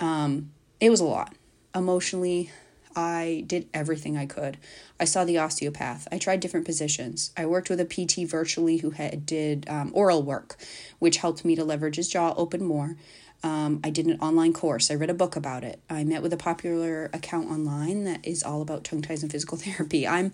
Um, 0.00 0.50
it 0.80 0.90
was 0.90 1.00
a 1.00 1.04
lot. 1.04 1.34
Emotionally, 1.74 2.50
I 2.96 3.44
did 3.46 3.68
everything 3.72 4.16
I 4.16 4.26
could. 4.26 4.56
I 4.98 5.04
saw 5.04 5.24
the 5.24 5.38
osteopath. 5.38 6.08
I 6.10 6.18
tried 6.18 6.40
different 6.40 6.66
positions. 6.66 7.32
I 7.36 7.46
worked 7.46 7.70
with 7.70 7.80
a 7.80 7.84
PT 7.84 8.28
virtually 8.28 8.78
who 8.78 8.90
had 8.90 9.24
did 9.24 9.68
um, 9.68 9.92
oral 9.94 10.22
work, 10.22 10.56
which 10.98 11.18
helped 11.18 11.44
me 11.44 11.54
to 11.54 11.64
leverage 11.64 11.96
his 11.96 12.08
jaw 12.08 12.34
open 12.36 12.64
more. 12.64 12.96
Um, 13.44 13.80
I 13.84 13.90
did 13.90 14.06
an 14.06 14.18
online 14.20 14.52
course. 14.52 14.90
I 14.90 14.94
read 14.94 15.10
a 15.10 15.14
book 15.14 15.36
about 15.36 15.62
it. 15.62 15.80
I 15.88 16.02
met 16.02 16.22
with 16.22 16.32
a 16.32 16.36
popular 16.36 17.08
account 17.12 17.48
online 17.50 18.04
that 18.04 18.26
is 18.26 18.42
all 18.42 18.62
about 18.62 18.82
tongue 18.82 19.02
ties 19.02 19.22
and 19.22 19.30
physical 19.30 19.56
therapy. 19.58 20.06
I'm 20.06 20.32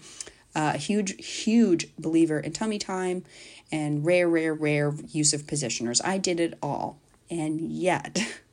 a 0.55 0.79
huge, 0.79 1.23
huge 1.25 1.89
believer 1.99 2.39
in 2.39 2.53
tummy 2.53 2.79
time 2.79 3.25
and 3.71 4.07
rare, 4.07 4.29
rare, 4.29 4.55
rare 4.55 4.95
use 5.09 5.33
of 5.35 5.43
positioners. 5.43 6.01
I 6.05 6.17
did 6.17 6.41
it 6.41 6.57
all. 6.63 6.99
And 7.31 7.61
yet, 7.61 8.21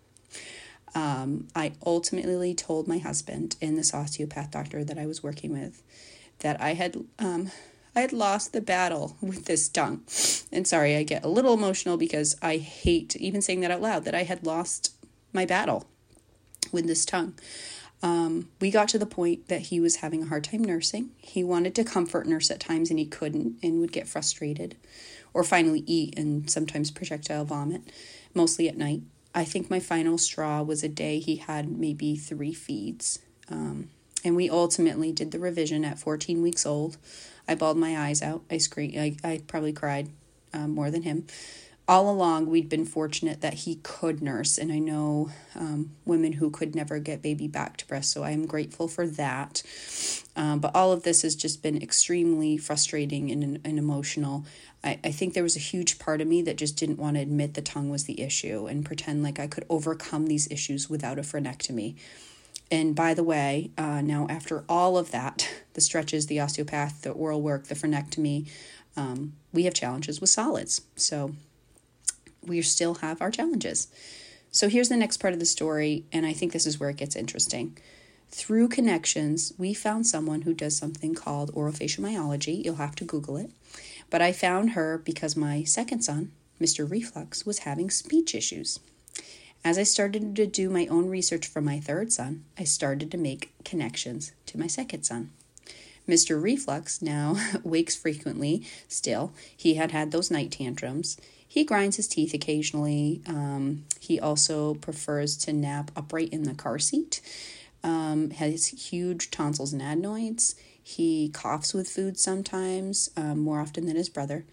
um, 0.93 1.47
I 1.56 1.73
ultimately 1.86 2.54
told 2.54 2.88
my 2.88 2.97
husband 2.97 3.56
and 3.62 3.77
this 3.77 3.93
osteopath 3.93 4.51
doctor 4.51 4.84
that 4.84 4.97
I 4.97 5.06
was 5.06 5.23
working 5.23 5.51
with 5.54 5.82
that 6.39 6.60
I 6.62 6.73
had 6.73 6.97
um, 7.19 7.51
I 7.95 8.01
had 8.01 8.13
lost 8.13 8.54
the 8.54 8.62
battle 8.62 9.17
with 9.21 9.45
this 9.45 9.67
tongue. 9.67 10.04
And 10.51 10.65
sorry, 10.65 10.95
I 10.95 11.04
get 11.04 11.25
a 11.25 11.30
little 11.30 11.54
emotional 11.54 11.97
because 11.97 12.38
I 12.41 12.58
hate 12.58 13.15
even 13.17 13.41
saying 13.41 13.62
that 13.62 13.71
out 13.71 13.82
loud 13.82 14.06
that 14.06 14.15
I 14.15 14.23
had 14.23 14.45
lost 14.45 14.93
my 15.34 15.45
battle 15.45 15.86
with 16.71 16.88
this 16.88 17.06
tongue. 17.06 17.36
Um, 18.04 18.49
we 18.60 18.71
got 18.71 18.88
to 18.89 18.97
the 18.97 19.06
point 19.06 19.47
that 19.49 19.63
he 19.63 19.80
was 19.80 19.97
having 19.97 20.23
a 20.23 20.27
hard 20.27 20.45
time 20.45 20.63
nursing. 20.63 21.12
He 21.17 21.43
wanted 21.43 21.75
to 21.75 21.84
comfort 21.84 22.27
nurse 22.27 22.49
at 22.49 22.60
times 22.60 22.89
and 22.89 22.97
he 22.97 23.06
couldn't 23.06 23.58
and 23.62 23.80
would 23.80 23.91
get 23.91 24.08
frustrated 24.08 24.75
or 25.34 25.43
finally 25.43 25.84
eat 25.86 26.17
and 26.17 26.49
sometimes 26.49 26.91
projectile 26.91 27.45
vomit, 27.45 27.82
mostly 28.34 28.67
at 28.67 28.77
night. 28.77 29.01
I 29.34 29.46
think 29.46 29.70
my 29.70 29.80
final 29.80 30.17
straw 30.17 30.62
was 30.62 30.84
a 30.84 30.89
day 30.89 31.20
he 31.20 31.38
had 31.38 31.70
maybe 31.70 32.15
three 32.15 32.54
feeds. 32.54 33.20
Um, 33.50 33.89
and 34.24 34.36
we 34.36 34.50
ultimately 34.50 35.12
did 35.12 35.32
the 35.32 35.39
revision 35.39 35.84
at 35.86 36.00
14 36.00 36.41
weeks 36.41 36.65
old. 36.65 36.98
I 37.48 37.56
bawled 37.56 37.78
my 37.78 37.98
eyes 37.98 38.22
out. 38.22 38.44
I 38.50 38.58
screamed. 38.58 38.98
I, 38.98 39.15
I 39.24 39.41
probably 39.48 39.74
cried 39.74 40.10
um, 40.54 40.76
more 40.76 40.91
than 40.91 41.04
him. 41.04 41.26
All 41.91 42.10
along, 42.10 42.45
we'd 42.45 42.69
been 42.69 42.86
fortunate 42.86 43.41
that 43.41 43.54
he 43.54 43.75
could 43.84 44.21
nurse, 44.21 44.58
and 44.58 44.71
I 44.71 44.80
know 44.80 45.30
um, 45.56 45.91
women 46.06 46.32
who 46.32 46.49
could 46.49 46.73
never 46.73 46.99
get 46.99 47.21
baby 47.21 47.49
back 47.49 47.75
to 47.75 47.86
breast, 47.86 48.12
so 48.12 48.23
I 48.23 48.32
am 48.32 48.45
grateful 48.45 48.88
for 48.88 49.06
that. 49.06 49.62
Um, 50.38 50.60
but 50.60 50.73
all 50.73 50.93
of 50.93 51.04
this 51.04 51.23
has 51.23 51.36
just 51.36 51.62
been 51.62 51.82
extremely 51.82 52.56
frustrating 52.56 53.30
and, 53.30 53.60
and 53.65 53.77
emotional. 53.77 54.45
I, 54.86 55.01
I 55.04 55.12
think 55.12 55.34
there 55.34 55.43
was 55.43 55.58
a 55.58 55.60
huge 55.60 55.99
part 55.99 56.21
of 56.21 56.30
me 56.30 56.41
that 56.43 56.56
just 56.56 56.77
didn't 56.77 56.97
want 56.97 57.17
to 57.17 57.21
admit 57.21 57.56
the 57.56 57.62
tongue 57.62 57.89
was 57.89 58.06
the 58.06 58.21
issue 58.21 58.67
and 58.67 58.86
pretend 58.86 59.21
like 59.21 59.38
I 59.38 59.47
could 59.47 59.65
overcome 59.67 60.27
these 60.27 60.49
issues 60.49 60.89
without 60.89 61.19
a 61.19 61.23
frenectomy. 61.23 61.95
And 62.71 62.95
by 62.95 63.13
the 63.13 63.25
way, 63.25 63.71
uh, 63.77 63.99
now 63.99 64.27
after 64.30 64.63
all 64.69 64.97
of 64.97 65.12
that, 65.12 65.45
the 65.73 65.82
stretches, 65.82 66.27
the 66.27 66.39
osteopath, 66.39 67.01
the 67.01 67.12
oral 67.12 67.41
work, 67.41 67.65
the 67.67 67.75
frenectomy, 67.75 68.47
um, 68.95 69.34
we 69.51 69.63
have 69.63 69.73
challenges 69.73 70.21
with 70.21 70.30
solids. 70.30 70.84
So 70.95 71.34
we 72.45 72.62
still 72.62 72.95
have 72.95 73.21
our 73.21 73.32
challenges. 73.32 73.88
So 74.51 74.67
here's 74.67 74.89
the 74.89 74.97
next 74.97 75.17
part 75.17 75.34
of 75.34 75.39
the 75.39 75.45
story, 75.45 76.06
and 76.12 76.25
I 76.25 76.34
think 76.34 76.51
this 76.51 76.65
is 76.65 76.80
where 76.80 76.89
it 76.89 76.97
gets 76.97 77.15
interesting. 77.15 77.77
through 78.30 78.69
connections, 78.69 79.51
we 79.58 79.73
found 79.73 80.08
someone 80.08 80.43
who 80.43 80.54
does 80.54 80.77
something 80.77 81.13
called 81.13 81.54
orofacial 81.54 81.99
myology. 81.99 82.63
You'll 82.63 82.75
have 82.75 82.95
to 82.95 83.04
Google 83.04 83.36
it. 83.36 83.51
But 84.10 84.21
I 84.21 84.32
found 84.32 84.71
her 84.71 84.97
because 84.97 85.36
my 85.36 85.63
second 85.63 86.01
son, 86.01 86.32
Mr. 86.60 86.89
Reflux, 86.89 87.45
was 87.45 87.60
having 87.60 87.89
speech 87.89 88.34
issues. 88.34 88.80
As 89.63 89.77
I 89.77 89.84
started 89.84 90.36
to 90.36 90.47
do 90.47 90.69
my 90.69 90.88
own 90.88 91.08
research 91.08 91.45
for 91.45 91.62
my 91.62 91.80
third 91.80 92.12
son, 92.12 92.45
I 92.58 92.63
started 92.63 93.12
to 93.12 93.17
make 93.17 93.54
connections 93.63 94.32
to 94.47 94.58
my 94.58 94.67
second 94.67 95.04
son. 95.04 95.32
Mr. 96.08 96.41
Reflux 96.41 97.01
now 97.01 97.36
wakes 97.63 97.95
frequently 97.95 98.65
still. 98.88 99.34
He 99.56 99.75
had 99.75 99.91
had 99.91 100.12
those 100.12 100.32
night 100.32 100.51
tantrums. 100.51 101.17
He 101.51 101.65
grinds 101.65 101.97
his 101.97 102.07
teeth 102.07 102.33
occasionally. 102.33 103.21
Um, 103.27 103.83
he 103.99 104.21
also 104.21 104.75
prefers 104.75 105.35
to 105.39 105.51
nap 105.51 105.91
upright 105.97 106.29
in 106.29 106.43
the 106.43 106.53
car 106.53 106.79
seat. 106.79 107.19
Um, 107.83 108.29
has 108.29 108.67
huge 108.67 109.31
tonsils 109.31 109.73
and 109.73 109.81
adenoids. 109.81 110.55
He 110.81 111.27
coughs 111.27 111.73
with 111.73 111.89
food 111.89 112.17
sometimes, 112.17 113.09
um, 113.17 113.39
more 113.39 113.59
often 113.59 113.85
than 113.85 113.97
his 113.97 114.07
brother. 114.07 114.45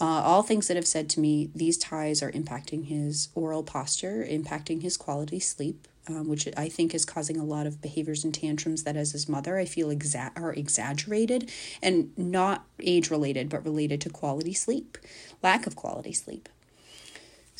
Uh, 0.00 0.22
all 0.24 0.42
things 0.42 0.68
that 0.68 0.76
have 0.78 0.86
said 0.86 1.10
to 1.10 1.20
me 1.20 1.50
these 1.54 1.76
ties 1.76 2.22
are 2.22 2.32
impacting 2.32 2.86
his 2.86 3.28
oral 3.34 3.62
posture, 3.62 4.26
impacting 4.26 4.80
his 4.80 4.96
quality 4.96 5.40
sleep, 5.40 5.86
um, 6.08 6.28
which 6.28 6.48
I 6.56 6.68
think 6.68 6.94
is 6.94 7.04
causing 7.04 7.36
a 7.36 7.44
lot 7.44 7.66
of 7.66 7.82
behaviors 7.82 8.24
and 8.24 8.32
tantrums 8.32 8.84
that, 8.84 8.96
as 8.96 9.12
his 9.12 9.28
mother, 9.28 9.58
I 9.58 9.64
feel 9.64 9.88
exa- 9.88 10.32
are 10.36 10.52
exaggerated 10.52 11.50
and 11.82 12.16
not 12.16 12.64
age 12.80 13.10
related, 13.10 13.48
but 13.48 13.64
related 13.64 14.00
to 14.02 14.10
quality 14.10 14.54
sleep, 14.54 14.96
lack 15.42 15.66
of 15.66 15.76
quality 15.76 16.12
sleep. 16.12 16.48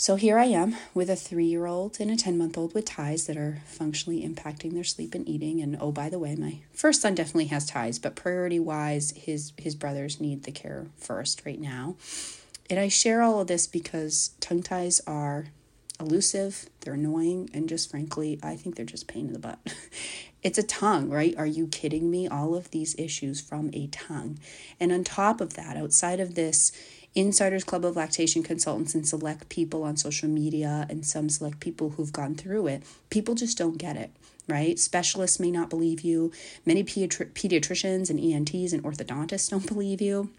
So 0.00 0.14
here 0.14 0.38
I 0.38 0.44
am 0.44 0.76
with 0.94 1.10
a 1.10 1.16
three 1.16 1.46
year 1.46 1.66
old 1.66 1.98
and 1.98 2.08
a 2.08 2.16
10 2.16 2.38
month 2.38 2.56
old 2.56 2.72
with 2.72 2.84
ties 2.84 3.26
that 3.26 3.36
are 3.36 3.62
functionally 3.66 4.22
impacting 4.22 4.74
their 4.74 4.84
sleep 4.84 5.12
and 5.12 5.28
eating. 5.28 5.60
And 5.60 5.76
oh, 5.80 5.90
by 5.90 6.08
the 6.08 6.20
way, 6.20 6.36
my 6.36 6.60
first 6.72 7.02
son 7.02 7.16
definitely 7.16 7.46
has 7.46 7.66
ties, 7.66 7.98
but 7.98 8.14
priority 8.14 8.60
wise, 8.60 9.10
his, 9.16 9.52
his 9.56 9.74
brothers 9.74 10.20
need 10.20 10.44
the 10.44 10.52
care 10.52 10.86
first 10.96 11.42
right 11.44 11.60
now. 11.60 11.96
And 12.70 12.78
I 12.78 12.86
share 12.86 13.22
all 13.22 13.40
of 13.40 13.48
this 13.48 13.66
because 13.66 14.30
tongue 14.38 14.62
ties 14.62 15.00
are 15.04 15.46
elusive, 15.98 16.68
they're 16.80 16.94
annoying, 16.94 17.50
and 17.52 17.68
just 17.68 17.90
frankly, 17.90 18.38
I 18.42 18.54
think 18.54 18.76
they're 18.76 18.86
just 18.86 19.08
pain 19.08 19.26
in 19.26 19.32
the 19.32 19.38
butt. 19.38 19.58
it's 20.42 20.58
a 20.58 20.62
tongue, 20.62 21.10
right? 21.10 21.34
Are 21.36 21.46
you 21.46 21.66
kidding 21.66 22.10
me? 22.10 22.28
All 22.28 22.54
of 22.54 22.70
these 22.70 22.94
issues 22.98 23.40
from 23.40 23.70
a 23.72 23.88
tongue. 23.88 24.38
And 24.78 24.92
on 24.92 25.02
top 25.02 25.40
of 25.40 25.54
that, 25.54 25.76
outside 25.76 26.20
of 26.20 26.36
this, 26.36 26.70
Insiders 27.14 27.64
Club 27.64 27.84
of 27.84 27.96
Lactation 27.96 28.42
Consultants 28.42 28.94
and 28.94 29.06
select 29.06 29.48
people 29.48 29.82
on 29.82 29.96
social 29.96 30.28
media 30.28 30.86
and 30.88 31.04
some 31.04 31.28
select 31.28 31.60
people 31.60 31.90
who've 31.90 32.12
gone 32.12 32.34
through 32.34 32.66
it, 32.68 32.82
people 33.10 33.34
just 33.34 33.58
don't 33.58 33.78
get 33.78 33.96
it, 33.96 34.10
right? 34.46 34.78
Specialists 34.78 35.40
may 35.40 35.50
not 35.50 35.70
believe 35.70 36.02
you. 36.02 36.32
Many 36.64 36.84
pediatri- 36.84 37.32
pediatricians 37.32 38.10
and 38.10 38.20
ENTs 38.20 38.72
and 38.72 38.84
orthodontists 38.84 39.50
don't 39.50 39.66
believe 39.66 40.00
you. 40.00 40.30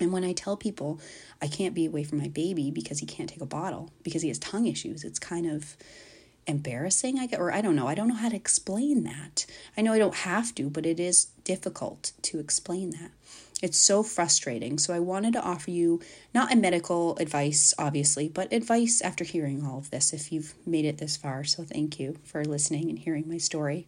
And 0.00 0.12
when 0.12 0.24
I 0.24 0.32
tell 0.32 0.56
people 0.56 1.00
I 1.40 1.48
can't 1.48 1.74
be 1.74 1.86
away 1.86 2.04
from 2.04 2.18
my 2.18 2.28
baby 2.28 2.70
because 2.70 2.98
he 2.98 3.06
can't 3.06 3.28
take 3.28 3.40
a 3.40 3.46
bottle 3.46 3.90
because 4.02 4.22
he 4.22 4.28
has 4.28 4.38
tongue 4.38 4.66
issues, 4.66 5.04
it's 5.04 5.18
kind 5.18 5.46
of 5.46 5.76
embarrassing 6.46 7.18
i 7.18 7.26
get 7.26 7.40
or 7.40 7.52
i 7.52 7.60
don't 7.60 7.74
know 7.74 7.88
i 7.88 7.94
don't 7.94 8.08
know 8.08 8.14
how 8.14 8.28
to 8.28 8.36
explain 8.36 9.02
that 9.02 9.44
i 9.76 9.82
know 9.82 9.92
i 9.92 9.98
don't 9.98 10.14
have 10.14 10.54
to 10.54 10.70
but 10.70 10.86
it 10.86 11.00
is 11.00 11.26
difficult 11.42 12.12
to 12.22 12.38
explain 12.38 12.90
that 12.90 13.10
it's 13.62 13.78
so 13.78 14.02
frustrating. 14.02 14.78
So 14.78 14.92
I 14.92 14.98
wanted 15.00 15.32
to 15.32 15.42
offer 15.42 15.70
you 15.70 16.00
not 16.34 16.52
a 16.52 16.56
medical 16.56 17.16
advice, 17.16 17.72
obviously, 17.78 18.28
but 18.28 18.52
advice 18.52 19.00
after 19.00 19.24
hearing 19.24 19.64
all 19.64 19.78
of 19.78 19.90
this 19.90 20.12
if 20.12 20.30
you've 20.30 20.54
made 20.66 20.84
it 20.84 20.98
this 20.98 21.16
far. 21.16 21.44
So 21.44 21.62
thank 21.62 21.98
you 21.98 22.18
for 22.24 22.44
listening 22.44 22.90
and 22.90 22.98
hearing 22.98 23.28
my 23.28 23.38
story. 23.38 23.86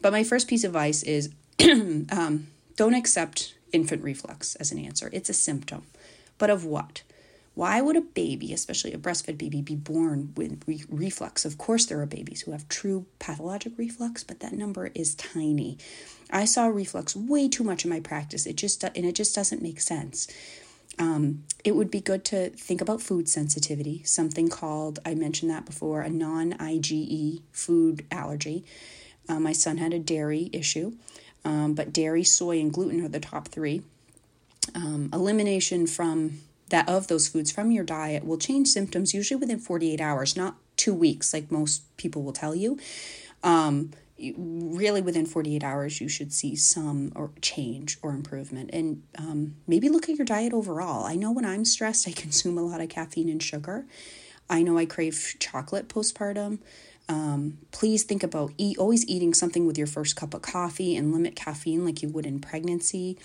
But 0.00 0.12
my 0.12 0.24
first 0.24 0.48
piece 0.48 0.64
of 0.64 0.70
advice 0.70 1.02
is 1.02 1.30
um, 1.60 2.46
don't 2.76 2.94
accept 2.94 3.54
infant 3.72 4.02
reflux 4.02 4.54
as 4.56 4.72
an 4.72 4.78
answer. 4.78 5.10
It's 5.12 5.28
a 5.28 5.34
symptom. 5.34 5.84
But 6.38 6.50
of 6.50 6.64
what? 6.64 7.02
Why 7.56 7.80
would 7.80 7.96
a 7.96 8.02
baby, 8.02 8.52
especially 8.52 8.92
a 8.92 8.98
breastfed 8.98 9.38
baby, 9.38 9.62
be 9.62 9.76
born 9.76 10.34
with 10.36 10.62
re- 10.66 10.84
reflux? 10.90 11.46
Of 11.46 11.56
course, 11.56 11.86
there 11.86 11.98
are 12.02 12.06
babies 12.06 12.42
who 12.42 12.52
have 12.52 12.68
true 12.68 13.06
pathologic 13.18 13.72
reflux, 13.78 14.22
but 14.22 14.40
that 14.40 14.52
number 14.52 14.90
is 14.94 15.14
tiny. 15.14 15.78
I 16.30 16.44
saw 16.44 16.66
reflux 16.66 17.16
way 17.16 17.48
too 17.48 17.64
much 17.64 17.82
in 17.82 17.90
my 17.90 18.00
practice. 18.00 18.44
It 18.44 18.56
just 18.56 18.84
and 18.84 19.06
it 19.06 19.14
just 19.14 19.34
doesn't 19.34 19.62
make 19.62 19.80
sense. 19.80 20.28
Um, 20.98 21.44
it 21.64 21.74
would 21.74 21.90
be 21.90 22.02
good 22.02 22.26
to 22.26 22.50
think 22.50 22.82
about 22.82 23.00
food 23.00 23.26
sensitivity, 23.26 24.02
something 24.04 24.50
called, 24.50 24.98
I 25.06 25.14
mentioned 25.14 25.50
that 25.50 25.64
before, 25.64 26.02
a 26.02 26.10
non 26.10 26.52
IgE 26.52 27.40
food 27.52 28.04
allergy. 28.10 28.66
Uh, 29.30 29.40
my 29.40 29.52
son 29.52 29.78
had 29.78 29.94
a 29.94 29.98
dairy 29.98 30.50
issue, 30.52 30.92
um, 31.42 31.72
but 31.72 31.90
dairy, 31.90 32.22
soy, 32.22 32.60
and 32.60 32.70
gluten 32.70 33.02
are 33.02 33.08
the 33.08 33.18
top 33.18 33.48
three. 33.48 33.80
Um, 34.74 35.08
elimination 35.14 35.86
from 35.86 36.40
that 36.70 36.88
of 36.88 37.06
those 37.06 37.28
foods 37.28 37.50
from 37.50 37.70
your 37.70 37.84
diet 37.84 38.24
will 38.24 38.38
change 38.38 38.68
symptoms 38.68 39.14
usually 39.14 39.38
within 39.38 39.58
48 39.58 40.00
hours, 40.00 40.36
not 40.36 40.56
two 40.76 40.94
weeks 40.94 41.32
like 41.32 41.50
most 41.50 41.82
people 41.96 42.22
will 42.22 42.32
tell 42.32 42.54
you. 42.54 42.78
Um, 43.42 43.90
really 44.18 45.02
within 45.02 45.26
48 45.26 45.62
hours 45.62 46.00
you 46.00 46.08
should 46.08 46.32
see 46.32 46.56
some 46.56 47.12
or 47.14 47.30
change 47.42 47.98
or 48.02 48.12
improvement. 48.12 48.70
And 48.72 49.02
um, 49.18 49.56
maybe 49.66 49.88
look 49.88 50.08
at 50.08 50.16
your 50.16 50.24
diet 50.24 50.54
overall. 50.54 51.04
I 51.04 51.16
know 51.16 51.30
when 51.32 51.44
i'm 51.44 51.64
stressed 51.64 52.08
i 52.08 52.12
consume 52.16 52.56
a 52.56 52.62
lot 52.62 52.80
of 52.80 52.88
caffeine 52.88 53.28
and 53.28 53.42
sugar. 53.42 53.86
I 54.48 54.62
know 54.62 54.78
i 54.78 54.86
crave 54.86 55.36
chocolate 55.38 55.88
postpartum. 55.88 56.60
Um, 57.08 57.58
please 57.70 58.02
think 58.02 58.22
about 58.22 58.52
eat, 58.58 58.78
always 58.78 59.06
eating 59.06 59.32
something 59.32 59.66
with 59.66 59.78
your 59.78 59.86
first 59.86 60.16
cup 60.16 60.34
of 60.34 60.42
coffee 60.42 60.96
and 60.96 61.12
limit 61.12 61.36
caffeine 61.36 61.84
like 61.84 62.02
you 62.02 62.08
would 62.08 62.26
in 62.26 62.40
pregnancy. 62.40 63.18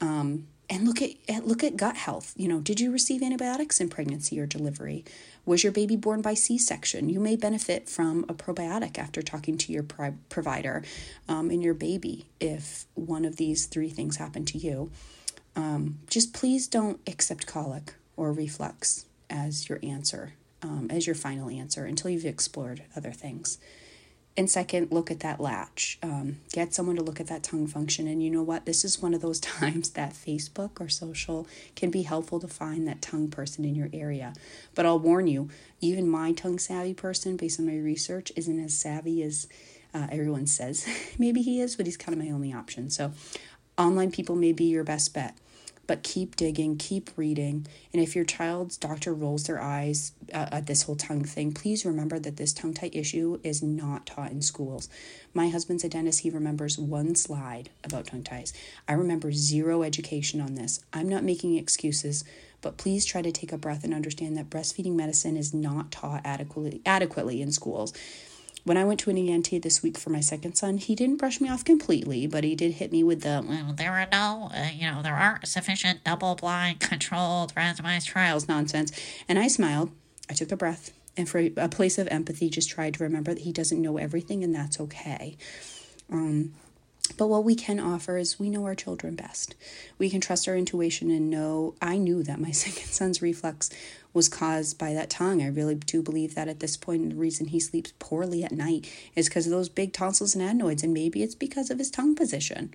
Um, 0.00 0.48
and 0.70 0.86
look 0.86 1.02
at, 1.02 1.46
look 1.46 1.62
at 1.62 1.76
gut 1.76 1.96
health. 1.96 2.32
You 2.36 2.48
know, 2.48 2.60
did 2.60 2.80
you 2.80 2.90
receive 2.90 3.22
antibiotics 3.22 3.80
in 3.80 3.88
pregnancy 3.88 4.40
or 4.40 4.46
delivery? 4.46 5.04
Was 5.46 5.62
your 5.62 5.72
baby 5.72 5.96
born 5.96 6.22
by 6.22 6.34
C-section? 6.34 7.10
You 7.10 7.20
may 7.20 7.36
benefit 7.36 7.88
from 7.88 8.24
a 8.28 8.34
probiotic 8.34 8.98
after 8.98 9.20
talking 9.20 9.58
to 9.58 9.72
your 9.72 9.82
provider 9.82 10.82
um, 11.28 11.50
and 11.50 11.62
your 11.62 11.74
baby 11.74 12.26
if 12.40 12.86
one 12.94 13.24
of 13.24 13.36
these 13.36 13.66
three 13.66 13.90
things 13.90 14.16
happen 14.16 14.44
to 14.46 14.58
you. 14.58 14.90
Um, 15.54 15.98
just 16.08 16.32
please 16.32 16.66
don't 16.66 16.98
accept 17.06 17.46
colic 17.46 17.94
or 18.16 18.32
reflux 18.32 19.04
as 19.28 19.68
your 19.68 19.78
answer, 19.82 20.32
um, 20.62 20.88
as 20.90 21.06
your 21.06 21.14
final 21.14 21.50
answer 21.50 21.84
until 21.84 22.10
you've 22.10 22.24
explored 22.24 22.82
other 22.96 23.12
things. 23.12 23.58
And 24.36 24.50
second, 24.50 24.90
look 24.90 25.12
at 25.12 25.20
that 25.20 25.38
latch. 25.38 25.96
Um, 26.02 26.40
get 26.52 26.74
someone 26.74 26.96
to 26.96 27.02
look 27.02 27.20
at 27.20 27.28
that 27.28 27.44
tongue 27.44 27.68
function. 27.68 28.08
And 28.08 28.20
you 28.20 28.30
know 28.30 28.42
what? 28.42 28.66
This 28.66 28.84
is 28.84 29.00
one 29.00 29.14
of 29.14 29.20
those 29.20 29.38
times 29.58 29.90
that 29.90 30.12
Facebook 30.12 30.80
or 30.80 30.88
social 30.88 31.46
can 31.76 31.90
be 31.90 32.02
helpful 32.02 32.40
to 32.40 32.48
find 32.48 32.86
that 32.88 33.00
tongue 33.00 33.28
person 33.28 33.64
in 33.64 33.76
your 33.76 33.90
area. 33.92 34.32
But 34.74 34.86
I'll 34.86 34.98
warn 34.98 35.28
you, 35.28 35.50
even 35.80 36.08
my 36.08 36.32
tongue 36.32 36.58
savvy 36.58 36.94
person, 36.94 37.36
based 37.36 37.60
on 37.60 37.66
my 37.66 37.76
research, 37.76 38.32
isn't 38.34 38.58
as 38.58 38.74
savvy 38.74 39.22
as 39.22 39.46
uh, 39.92 40.08
everyone 40.10 40.48
says. 40.48 40.86
Maybe 41.18 41.42
he 41.42 41.60
is, 41.60 41.76
but 41.76 41.86
he's 41.86 41.96
kind 41.96 42.18
of 42.18 42.24
my 42.24 42.32
only 42.32 42.52
option. 42.52 42.90
So 42.90 43.12
online 43.78 44.10
people 44.10 44.34
may 44.34 44.52
be 44.52 44.64
your 44.64 44.84
best 44.84 45.14
bet 45.14 45.36
but 45.86 46.02
keep 46.02 46.36
digging, 46.36 46.76
keep 46.76 47.10
reading. 47.16 47.66
And 47.92 48.02
if 48.02 48.14
your 48.14 48.24
child's 48.24 48.76
doctor 48.76 49.12
rolls 49.12 49.44
their 49.44 49.60
eyes 49.60 50.12
uh, 50.32 50.46
at 50.50 50.66
this 50.66 50.82
whole 50.82 50.96
tongue 50.96 51.24
thing, 51.24 51.52
please 51.52 51.84
remember 51.84 52.18
that 52.18 52.36
this 52.36 52.52
tongue 52.52 52.74
tie 52.74 52.90
issue 52.92 53.38
is 53.42 53.62
not 53.62 54.06
taught 54.06 54.30
in 54.30 54.42
schools. 54.42 54.88
My 55.32 55.48
husband's 55.48 55.84
a 55.84 55.88
dentist. 55.88 56.20
He 56.20 56.30
remembers 56.30 56.78
one 56.78 57.14
slide 57.14 57.70
about 57.82 58.06
tongue 58.06 58.22
ties. 58.22 58.52
I 58.88 58.92
remember 58.92 59.32
zero 59.32 59.82
education 59.82 60.40
on 60.40 60.54
this. 60.54 60.80
I'm 60.92 61.08
not 61.08 61.24
making 61.24 61.56
excuses, 61.56 62.24
but 62.60 62.76
please 62.76 63.04
try 63.04 63.20
to 63.22 63.32
take 63.32 63.52
a 63.52 63.58
breath 63.58 63.84
and 63.84 63.92
understand 63.92 64.36
that 64.36 64.50
breastfeeding 64.50 64.94
medicine 64.94 65.36
is 65.36 65.52
not 65.52 65.90
taught 65.90 66.22
adequately 66.24 66.80
adequately 66.86 67.42
in 67.42 67.52
schools. 67.52 67.92
When 68.64 68.78
I 68.78 68.84
went 68.84 69.00
to 69.00 69.10
an 69.10 69.18
ENT 69.18 69.62
this 69.62 69.82
week 69.82 69.98
for 69.98 70.10
my 70.10 70.20
second 70.20 70.54
son, 70.54 70.78
he 70.78 70.94
didn't 70.94 71.18
brush 71.18 71.38
me 71.40 71.50
off 71.50 71.64
completely, 71.64 72.26
but 72.26 72.44
he 72.44 72.54
did 72.54 72.72
hit 72.72 72.92
me 72.92 73.04
with 73.04 73.20
the, 73.20 73.44
well, 73.46 73.74
there 73.74 73.92
are 73.92 74.08
no, 74.10 74.50
uh, 74.54 74.68
you 74.74 74.90
know, 74.90 75.02
there 75.02 75.14
aren't 75.14 75.46
sufficient 75.46 76.02
double 76.02 76.34
blind 76.34 76.80
controlled 76.80 77.54
randomized 77.54 78.06
trials 78.06 78.48
nonsense. 78.48 78.90
And 79.28 79.38
I 79.38 79.48
smiled. 79.48 79.90
I 80.30 80.34
took 80.34 80.50
a 80.50 80.56
breath 80.56 80.92
and 81.16 81.28
for 81.28 81.38
a 81.56 81.68
place 81.68 81.98
of 81.98 82.08
empathy, 82.08 82.48
just 82.48 82.70
tried 82.70 82.94
to 82.94 83.04
remember 83.04 83.34
that 83.34 83.42
he 83.42 83.52
doesn't 83.52 83.80
know 83.80 83.98
everything 83.98 84.42
and 84.42 84.54
that's 84.54 84.80
okay. 84.80 85.36
Um, 86.10 86.54
but 87.16 87.28
what 87.28 87.44
we 87.44 87.54
can 87.54 87.78
offer 87.78 88.16
is 88.16 88.40
we 88.40 88.50
know 88.50 88.64
our 88.64 88.74
children 88.74 89.14
best. 89.14 89.54
We 89.98 90.10
can 90.10 90.20
trust 90.20 90.48
our 90.48 90.56
intuition 90.56 91.10
and 91.10 91.30
know 91.30 91.74
I 91.80 91.96
knew 91.96 92.22
that 92.22 92.40
my 92.40 92.50
second 92.52 92.86
son's 92.86 93.22
reflux 93.22 93.70
was 94.12 94.28
caused 94.28 94.78
by 94.78 94.94
that 94.94 95.10
tongue. 95.10 95.42
I 95.42 95.48
really 95.48 95.74
do 95.74 96.02
believe 96.02 96.34
that 96.34 96.48
at 96.48 96.60
this 96.60 96.76
point, 96.76 97.10
the 97.10 97.16
reason 97.16 97.48
he 97.48 97.60
sleeps 97.60 97.92
poorly 97.98 98.44
at 98.44 98.52
night 98.52 98.90
is 99.14 99.28
because 99.28 99.46
of 99.46 99.52
those 99.52 99.68
big 99.68 99.92
tonsils 99.92 100.34
and 100.34 100.42
adenoids, 100.42 100.82
and 100.82 100.94
maybe 100.94 101.22
it's 101.22 101.34
because 101.34 101.70
of 101.70 101.78
his 101.78 101.90
tongue 101.90 102.14
position. 102.14 102.72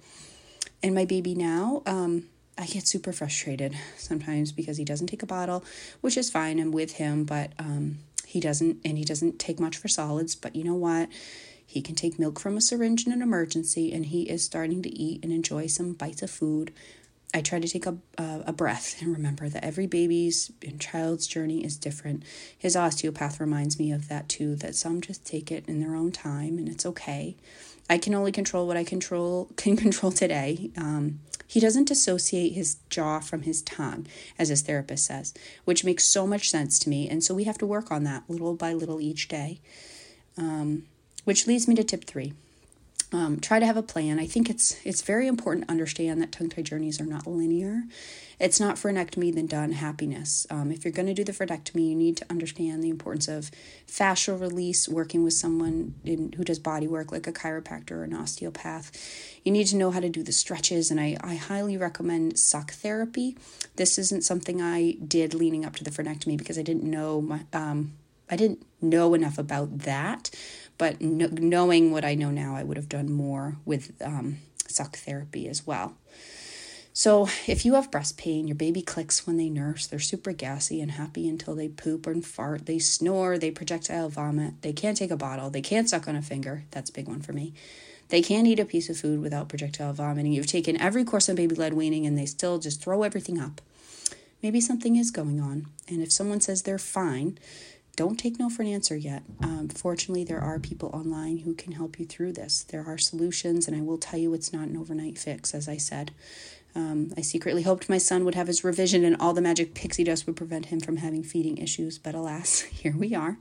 And 0.84 0.94
my 0.94 1.06
baby 1.06 1.36
now, 1.36 1.82
um, 1.86 2.26
I 2.58 2.66
get 2.66 2.88
super 2.88 3.14
frustrated 3.14 3.78
sometimes 3.98 4.52
because 4.52 4.78
he 4.78 4.84
doesn't 4.84 5.08
take 5.08 5.24
a 5.24 5.26
bottle, 5.28 5.64
which 6.02 6.18
is 6.18 6.30
fine. 6.30 6.60
I'm 6.60 6.72
with 6.72 6.94
him, 6.94 7.24
but 7.24 7.54
um, 7.58 8.00
he 8.26 8.42
doesn't, 8.42 8.80
and 8.84 8.98
he 8.98 9.06
doesn't 9.06 9.40
take 9.40 9.60
much 9.60 9.78
for 9.78 9.88
solids. 9.88 10.36
But 10.36 10.58
you 10.58 10.66
know 10.66 10.76
what? 10.76 11.10
He 11.70 11.84
can 11.84 11.94
take 11.94 12.18
milk 12.18 12.40
from 12.40 12.58
a 12.58 12.62
syringe 12.62 13.06
in 13.06 13.14
an 13.14 13.22
emergency, 13.22 13.94
and 13.94 14.08
he 14.08 14.24
is 14.24 14.44
starting 14.44 14.82
to 14.82 14.90
eat 14.90 15.24
and 15.24 15.32
enjoy 15.32 15.68
some 15.68 15.94
bites 15.94 16.24
of 16.24 16.32
food. 16.32 16.74
I 17.32 17.42
try 17.42 17.60
to 17.60 17.68
take 17.68 17.86
a, 17.86 17.96
a, 18.18 18.52
breath 18.52 19.00
and 19.00 19.14
remember 19.14 19.50
that 19.50 19.64
every 19.64 19.86
baby's 19.86 20.52
and 20.66 20.82
child's 20.82 21.28
journey 21.28 21.64
is 21.64 21.78
different. 21.78 22.24
His 22.58 22.76
osteopath 22.76 23.40
reminds 23.40 23.78
me 23.78 23.92
of 23.92 24.08
that 24.08 24.28
too, 24.30 24.56
that 24.56 24.74
some 24.74 25.00
just 25.00 25.28
take 25.28 25.52
it 25.52 25.64
in 25.68 25.80
their 25.80 25.94
own 25.94 26.12
time 26.12 26.58
and 26.58 26.68
it's 26.68 26.88
okay. 26.88 27.36
I 27.88 28.00
can 28.00 28.16
only 28.16 28.32
control 28.32 28.66
what 28.66 28.76
I 28.76 28.84
control 28.84 29.52
can 29.56 29.78
control 29.78 30.12
today. 30.12 30.72
Um, 30.76 31.20
he 31.46 31.60
doesn't 31.60 31.88
dissociate 31.88 32.54
his 32.54 32.78
jaw 32.90 33.20
from 33.20 33.44
his 33.44 33.62
tongue, 33.62 34.08
as 34.40 34.50
his 34.50 34.64
therapist 34.64 35.06
says, 35.06 35.36
which 35.66 35.86
makes 35.86 36.06
so 36.06 36.26
much 36.26 36.50
sense 36.50 36.80
to 36.80 36.90
me. 36.90 37.08
And 37.08 37.24
so 37.24 37.36
we 37.36 37.44
have 37.44 37.60
to 37.60 37.68
work 37.68 37.92
on 37.92 38.06
that 38.06 38.24
little 38.28 38.56
by 38.56 38.74
little 38.74 39.00
each 39.00 39.28
day. 39.28 39.62
Um, 40.36 40.86
which 41.30 41.46
leads 41.46 41.68
me 41.68 41.76
to 41.76 41.84
tip 41.84 42.06
three 42.06 42.34
um, 43.12 43.40
try 43.40 43.60
to 43.60 43.66
have 43.66 43.78
a 43.78 43.84
plan. 43.84 44.20
I 44.20 44.28
think 44.28 44.50
it's 44.50 44.80
it's 44.86 45.02
very 45.02 45.28
important 45.28 45.66
to 45.66 45.72
understand 45.72 46.22
that 46.22 46.32
tongue 46.32 46.50
tie 46.50 46.62
journeys 46.62 47.02
are 47.02 47.06
not 47.06 47.26
linear. 47.26 47.84
It's 48.40 48.60
not 48.60 48.76
frenectomy 48.78 49.34
then 49.34 49.48
done 49.48 49.74
happiness. 49.74 50.48
Um, 50.50 50.72
if 50.72 50.86
you're 50.86 50.94
going 50.94 51.08
to 51.08 51.14
do 51.14 51.24
the 51.24 51.32
frenectomy, 51.32 51.90
you 51.90 51.96
need 51.96 52.18
to 52.18 52.26
understand 52.30 52.84
the 52.84 52.90
importance 52.90 53.28
of 53.28 53.52
fascial 53.88 54.40
release, 54.40 54.88
working 54.88 55.24
with 55.24 55.34
someone 55.34 55.96
in, 56.06 56.32
who 56.34 56.44
does 56.44 56.60
body 56.60 56.88
work 56.88 57.12
like 57.12 57.28
a 57.28 57.34
chiropractor 57.34 57.92
or 57.92 58.04
an 58.04 58.14
osteopath. 58.14 58.92
You 59.44 59.52
need 59.52 59.68
to 59.68 59.76
know 59.76 59.92
how 59.92 60.00
to 60.00 60.10
do 60.10 60.24
the 60.24 60.32
stretches, 60.32 60.90
and 60.90 61.02
I, 61.02 61.18
I 61.22 61.36
highly 61.36 61.78
recommend 61.78 62.40
suck 62.40 62.72
therapy. 62.72 63.38
This 63.76 63.98
isn't 63.98 64.24
something 64.24 64.62
I 64.62 64.98
did 65.06 65.34
leaning 65.34 65.66
up 65.66 65.76
to 65.78 65.84
the 65.84 65.92
frenectomy 65.92 66.38
because 66.38 66.58
I 66.58 66.64
didn't 66.64 66.84
know 66.84 67.22
my 67.22 67.42
um, 67.54 67.94
I 68.30 68.36
didn't 68.36 68.66
know 68.82 69.14
enough 69.14 69.38
about 69.38 69.80
that, 69.80 70.30
but 70.80 71.00
no, 71.00 71.28
knowing 71.28 71.92
what 71.92 72.04
I 72.04 72.16
know 72.16 72.32
now, 72.32 72.56
I 72.56 72.64
would 72.64 72.78
have 72.78 72.90
done 72.90 73.12
more 73.12 73.58
with 73.66 73.92
um, 74.04 74.38
suck 74.66 74.98
therapy 74.98 75.48
as 75.48 75.68
well. 75.68 75.94
So, 76.92 77.30
if 77.48 77.66
you 77.66 77.76
have 77.76 77.92
breast 77.92 78.18
pain, 78.18 78.48
your 78.48 78.56
baby 78.56 78.82
clicks 78.82 79.28
when 79.28 79.38
they 79.38 79.50
nurse, 79.50 79.86
they're 79.86 80.00
super 80.00 80.32
gassy 80.32 80.82
and 80.82 80.92
happy 80.92 81.30
until 81.30 81.54
they 81.54 81.68
poop 81.68 82.08
and 82.08 82.26
fart, 82.26 82.66
they 82.66 82.80
snore, 82.80 83.38
they 83.38 83.52
projectile 83.52 84.10
vomit, 84.10 84.62
they 84.64 84.74
can't 84.74 84.98
take 84.98 85.12
a 85.12 85.16
bottle, 85.18 85.50
they 85.50 85.62
can't 85.62 85.88
suck 85.88 86.08
on 86.08 86.16
a 86.16 86.22
finger. 86.22 86.64
That's 86.72 86.90
a 86.90 86.94
big 86.94 87.08
one 87.08 87.22
for 87.22 87.32
me. 87.32 87.54
They 88.10 88.24
can't 88.24 88.48
eat 88.48 88.60
a 88.60 88.66
piece 88.66 88.90
of 88.90 88.98
food 88.98 89.22
without 89.22 89.50
projectile 89.50 89.94
vomiting. 89.94 90.34
You've 90.34 90.48
taken 90.48 90.82
every 90.82 91.04
course 91.04 91.30
on 91.30 91.36
baby 91.36 91.56
led 91.56 91.74
weaning 91.74 92.08
and 92.08 92.18
they 92.18 92.26
still 92.26 92.58
just 92.58 92.82
throw 92.82 93.04
everything 93.04 93.40
up. 93.40 93.62
Maybe 94.42 94.60
something 94.60 94.96
is 94.96 95.12
going 95.12 95.40
on. 95.40 95.68
And 95.88 96.02
if 96.02 96.12
someone 96.12 96.42
says 96.42 96.64
they're 96.64 96.80
fine, 96.80 97.38
don't 98.00 98.16
take 98.16 98.40
no 98.40 98.50
for 98.50 98.62
an 98.62 98.70
answer 98.70 98.96
yet. 98.96 99.24
Um, 99.44 99.68
fortunately, 99.68 100.24
there 100.24 100.40
are 100.40 100.58
people 100.58 100.90
online 100.94 101.40
who 101.40 101.54
can 101.54 101.74
help 101.74 102.00
you 102.00 102.06
through 102.06 102.32
this. 102.32 102.64
There 102.64 102.86
are 102.88 102.98
solutions, 102.98 103.68
and 103.68 103.76
I 103.76 103.82
will 103.82 103.98
tell 103.98 104.18
you 104.18 104.34
it's 104.34 104.54
not 104.54 104.70
an 104.70 104.78
overnight 104.78 105.18
fix, 105.18 105.54
as 105.54 105.68
I 105.68 105.76
said. 105.76 106.12
Um, 106.74 107.12
I 107.18 107.22
secretly 107.22 107.64
hoped 107.64 107.90
my 107.90 107.98
son 107.98 108.24
would 108.24 108.36
have 108.36 108.48
his 108.48 108.64
revision 108.64 109.04
and 109.04 109.18
all 109.20 109.34
the 109.34 109.42
magic 109.42 109.74
pixie 109.74 110.06
dust 110.06 110.28
would 110.28 110.38
prevent 110.38 110.68
him 110.68 110.80
from 110.80 110.96
having 110.96 111.24
feeding 111.24 111.58
issues, 111.58 111.98
but 111.98 112.16
alas, 112.16 112.62
here 112.82 112.96
we 112.96 113.14
are. 113.14 113.38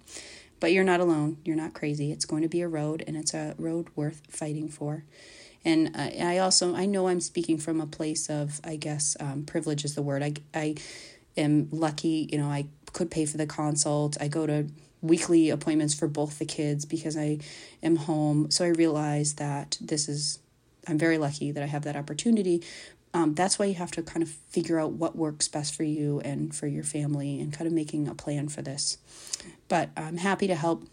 But 0.59 0.73
you're 0.73 0.83
not 0.83 0.99
alone. 0.99 1.37
You're 1.45 1.55
not 1.55 1.73
crazy. 1.73 2.11
It's 2.11 2.25
going 2.25 2.43
to 2.43 2.49
be 2.49 2.61
a 2.61 2.69
road, 2.69 3.05
and 3.07 3.17
it's 3.17 3.35
a 3.35 3.55
road 3.59 3.87
worth 3.95 4.23
fighting 4.29 4.69
for. 4.69 5.05
And 5.65 5.93
I, 5.95 6.35
I 6.35 6.39
also 6.39 6.75
I 6.75 6.85
know 6.85 7.07
I'm 7.07 7.21
speaking 7.21 7.59
from 7.59 7.81
a 7.81 7.87
place 7.87 8.29
of 8.29 8.61
I 8.65 8.75
guess 8.75 9.17
um, 9.21 9.45
privilege 9.45 9.85
is 9.85 9.95
the 9.95 10.03
word. 10.03 10.25
I 10.25 10.33
I 10.53 10.75
am 11.37 11.69
lucky. 11.71 12.29
You 12.33 12.39
know 12.39 12.49
I 12.49 12.67
could 12.93 13.11
pay 13.11 13.27
for 13.27 13.37
the 13.37 13.47
consult. 13.47 14.17
I 14.21 14.29
go 14.29 14.47
to 14.47 14.67
weekly 15.01 15.51
appointments 15.51 15.95
for 15.95 16.09
both 16.09 16.39
the 16.39 16.45
kids 16.45 16.85
because 16.85 17.17
I 17.17 17.39
am 17.83 17.97
home. 17.97 18.51
So 18.51 18.65
I 18.65 18.69
realize 18.69 19.35
that 19.35 19.79
this 19.81 20.09
is, 20.09 20.41
I'm 20.87 20.99
very 20.99 21.19
lucky 21.19 21.53
that 21.53 21.63
I 21.63 21.67
have 21.67 21.83
that 21.85 21.97
opportunity. 21.97 22.63
Um, 23.15 23.35
that's 23.35 23.59
why 23.59 23.67
you 23.67 23.75
have 23.75 23.91
to 23.93 24.03
kind 24.03 24.23
of 24.23 24.29
figure 24.29 24.79
out 24.79 24.93
what 24.93 25.17
works 25.17 25.49
best 25.49 25.75
for 25.75 25.85
you 25.85 26.21
and 26.21 26.55
for 26.55 26.67
your 26.67 26.85
family 26.85 27.41
and 27.41 27.53
kind 27.53 27.67
of 27.67 27.73
making 27.73 28.09
a 28.09 28.15
plan 28.15 28.49
for 28.49 28.63
this. 28.63 28.99
But 29.69 29.91
I'm 29.97 30.19
happy 30.19 30.47
to 30.49 30.55
help 30.55 30.87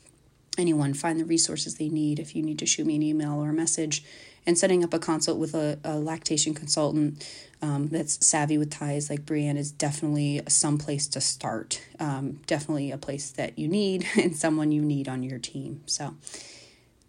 anyone 0.57 0.93
find 0.93 1.19
the 1.19 1.25
resources 1.25 1.75
they 1.75 1.89
need 1.89 2.19
if 2.19 2.35
you 2.35 2.41
need 2.41 2.59
to 2.59 2.65
shoot 2.65 2.85
me 2.85 2.95
an 2.95 3.03
email 3.03 3.33
or 3.33 3.49
a 3.49 3.53
message 3.53 4.03
and 4.45 4.57
setting 4.57 4.83
up 4.83 4.93
a 4.93 4.99
consult 4.99 5.39
with 5.39 5.53
a, 5.53 5.79
a 5.83 5.97
lactation 5.97 6.53
consultant 6.53 7.27
um, 7.61 7.87
that's 7.87 8.25
savvy 8.25 8.57
with 8.57 8.69
ties 8.69 9.09
like 9.09 9.25
Brienne 9.25 9.57
is 9.57 9.71
definitely 9.71 10.41
some 10.47 10.77
place 10.77 11.07
to 11.07 11.21
start. 11.21 11.81
Um, 11.99 12.41
definitely 12.45 12.91
a 12.91 12.97
place 12.97 13.31
that 13.31 13.57
you 13.57 13.67
need 13.67 14.05
and 14.17 14.35
someone 14.35 14.71
you 14.71 14.81
need 14.81 15.07
on 15.07 15.23
your 15.23 15.39
team. 15.39 15.81
So, 15.85 16.15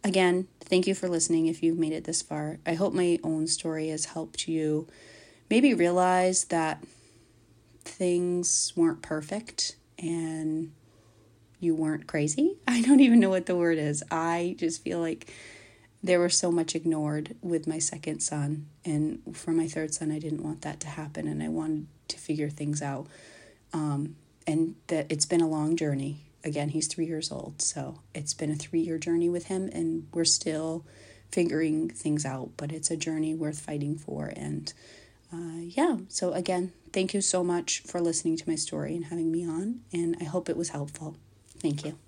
again, 0.02 0.48
thank 0.60 0.86
you 0.86 0.94
for 0.94 1.08
listening 1.08 1.46
if 1.46 1.62
you've 1.62 1.78
made 1.78 1.92
it 1.92 2.04
this 2.04 2.22
far. 2.22 2.58
I 2.64 2.74
hope 2.74 2.94
my 2.94 3.18
own 3.22 3.46
story 3.46 3.88
has 3.88 4.06
helped 4.06 4.48
you 4.48 4.86
maybe 5.50 5.74
realize 5.74 6.44
that 6.44 6.82
things 7.84 8.72
weren't 8.76 9.02
perfect 9.02 9.76
and 9.98 10.72
you 11.60 11.74
weren't 11.74 12.06
crazy. 12.06 12.56
I 12.66 12.82
don't 12.82 13.00
even 13.00 13.20
know 13.20 13.30
what 13.30 13.46
the 13.46 13.56
word 13.56 13.78
is. 13.78 14.02
I 14.10 14.56
just 14.58 14.82
feel 14.82 15.00
like 15.00 15.32
there 16.02 16.20
was 16.20 16.36
so 16.36 16.50
much 16.50 16.74
ignored 16.74 17.36
with 17.42 17.66
my 17.66 17.78
second 17.78 18.20
son. 18.20 18.66
And 18.84 19.20
for 19.32 19.52
my 19.52 19.66
third 19.66 19.94
son, 19.94 20.12
I 20.12 20.18
didn't 20.18 20.42
want 20.42 20.62
that 20.62 20.80
to 20.80 20.88
happen. 20.88 21.26
And 21.26 21.42
I 21.42 21.48
wanted 21.48 21.86
to 22.08 22.18
figure 22.18 22.50
things 22.50 22.82
out. 22.82 23.06
Um, 23.72 24.16
and 24.46 24.76
that 24.86 25.06
it's 25.10 25.26
been 25.26 25.40
a 25.40 25.48
long 25.48 25.76
journey. 25.76 26.18
Again, 26.44 26.68
he's 26.68 26.86
three 26.86 27.06
years 27.06 27.32
old. 27.32 27.60
So 27.60 28.00
it's 28.14 28.34
been 28.34 28.50
a 28.50 28.56
three 28.56 28.80
year 28.80 28.98
journey 28.98 29.28
with 29.28 29.46
him. 29.46 29.68
And 29.72 30.06
we're 30.12 30.24
still 30.24 30.84
figuring 31.30 31.88
things 31.90 32.24
out. 32.24 32.50
But 32.56 32.72
it's 32.72 32.90
a 32.90 32.96
journey 32.96 33.34
worth 33.34 33.60
fighting 33.60 33.96
for. 33.96 34.32
And 34.36 34.72
uh, 35.32 35.60
yeah, 35.60 35.96
so 36.08 36.32
again, 36.32 36.72
thank 36.92 37.14
you 37.14 37.20
so 37.20 37.42
much 37.42 37.80
for 37.80 38.00
listening 38.00 38.36
to 38.36 38.48
my 38.48 38.54
story 38.54 38.94
and 38.94 39.06
having 39.06 39.32
me 39.32 39.44
on. 39.44 39.80
And 39.92 40.16
I 40.20 40.24
hope 40.24 40.48
it 40.48 40.56
was 40.56 40.68
helpful. 40.68 41.16
Thank 41.60 41.84
you. 41.84 41.98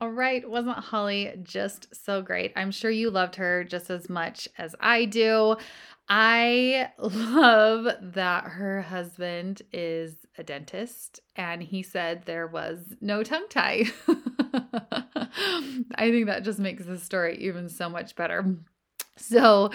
All 0.00 0.10
right, 0.12 0.48
wasn't 0.48 0.78
Holly 0.78 1.32
just 1.42 1.92
so 2.04 2.22
great? 2.22 2.52
I'm 2.54 2.70
sure 2.70 2.90
you 2.90 3.10
loved 3.10 3.34
her 3.34 3.64
just 3.64 3.90
as 3.90 4.08
much 4.08 4.48
as 4.56 4.76
I 4.78 5.06
do. 5.06 5.56
I 6.08 6.90
love 6.98 7.88
that 8.14 8.44
her 8.44 8.82
husband 8.82 9.62
is 9.72 10.24
a 10.36 10.44
dentist 10.44 11.20
and 11.34 11.60
he 11.62 11.82
said 11.82 12.22
there 12.24 12.46
was 12.46 12.94
no 13.00 13.24
tongue 13.24 13.48
tie. 13.50 13.86
I 15.96 16.10
think 16.10 16.26
that 16.26 16.44
just 16.44 16.60
makes 16.60 16.84
the 16.84 16.98
story 16.98 17.36
even 17.38 17.68
so 17.68 17.88
much 17.88 18.14
better. 18.14 18.54
So, 19.18 19.70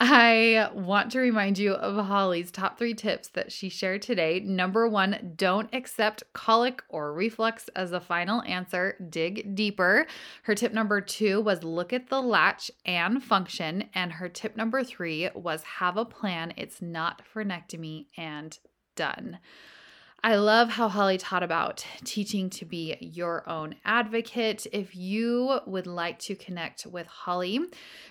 I 0.00 0.68
want 0.74 1.12
to 1.12 1.20
remind 1.20 1.58
you 1.58 1.74
of 1.74 2.04
Holly's 2.04 2.50
top 2.50 2.76
three 2.76 2.94
tips 2.94 3.28
that 3.28 3.52
she 3.52 3.68
shared 3.68 4.02
today. 4.02 4.40
Number 4.40 4.88
one, 4.88 5.34
don't 5.36 5.72
accept 5.72 6.24
colic 6.32 6.82
or 6.88 7.12
reflux 7.12 7.68
as 7.76 7.92
a 7.92 8.00
final 8.00 8.42
answer, 8.42 8.96
dig 9.10 9.54
deeper. 9.54 10.06
Her 10.42 10.54
tip 10.54 10.72
number 10.72 11.00
two 11.00 11.40
was 11.40 11.62
look 11.62 11.92
at 11.92 12.08
the 12.08 12.20
latch 12.20 12.70
and 12.84 13.22
function. 13.22 13.88
And 13.94 14.12
her 14.12 14.28
tip 14.28 14.56
number 14.56 14.82
three 14.82 15.30
was 15.34 15.62
have 15.62 15.96
a 15.96 16.04
plan. 16.04 16.52
It's 16.56 16.82
not 16.82 17.22
for 17.24 17.42
frenectomy 17.44 18.06
and 18.16 18.58
done. 18.94 19.38
I 20.24 20.36
love 20.36 20.68
how 20.68 20.88
Holly 20.88 21.18
taught 21.18 21.42
about 21.42 21.84
teaching 22.04 22.48
to 22.50 22.64
be 22.64 22.96
your 23.00 23.48
own 23.48 23.74
advocate. 23.84 24.68
If 24.72 24.94
you 24.94 25.58
would 25.66 25.88
like 25.88 26.20
to 26.20 26.36
connect 26.36 26.86
with 26.86 27.08
Holly, 27.08 27.58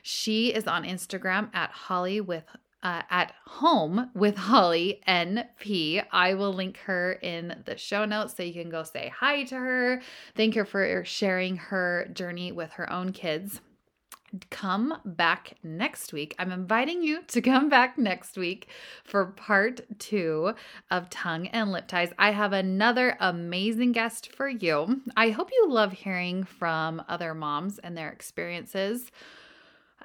she 0.01 0.53
is 0.53 0.67
on 0.67 0.83
Instagram 0.83 1.55
at 1.55 1.71
Holly 1.71 2.19
with 2.19 2.43
uh, 2.83 3.03
at 3.09 3.33
home 3.45 4.09
with 4.13 4.35
Holly 4.35 5.01
NP. 5.07 6.03
I 6.11 6.33
will 6.33 6.51
link 6.51 6.79
her 6.79 7.13
in 7.13 7.63
the 7.65 7.77
show 7.77 8.03
notes 8.03 8.35
so 8.35 8.43
you 8.43 8.53
can 8.53 8.69
go 8.69 8.83
say 8.83 9.13
hi 9.15 9.43
to 9.45 9.55
her. 9.55 10.01
Thank 10.35 10.55
her 10.55 10.65
for 10.65 11.05
sharing 11.05 11.55
her 11.55 12.09
journey 12.11 12.51
with 12.51 12.71
her 12.73 12.91
own 12.91 13.13
kids 13.13 13.61
come 14.49 14.95
back 15.05 15.53
next 15.63 16.13
week. 16.13 16.35
I'm 16.39 16.51
inviting 16.51 17.03
you 17.03 17.23
to 17.27 17.41
come 17.41 17.69
back 17.69 17.97
next 17.97 18.37
week 18.37 18.67
for 19.03 19.25
part 19.25 19.81
two 19.99 20.53
of 20.89 21.09
Tongue 21.09 21.47
and 21.47 21.71
Lip 21.71 21.87
Ties. 21.87 22.13
I 22.17 22.31
have 22.31 22.53
another 22.53 23.17
amazing 23.19 23.91
guest 23.91 24.31
for 24.33 24.47
you. 24.47 25.01
I 25.15 25.29
hope 25.29 25.49
you 25.51 25.67
love 25.69 25.91
hearing 25.91 26.43
from 26.43 27.03
other 27.07 27.33
moms 27.33 27.79
and 27.79 27.97
their 27.97 28.09
experiences 28.09 29.11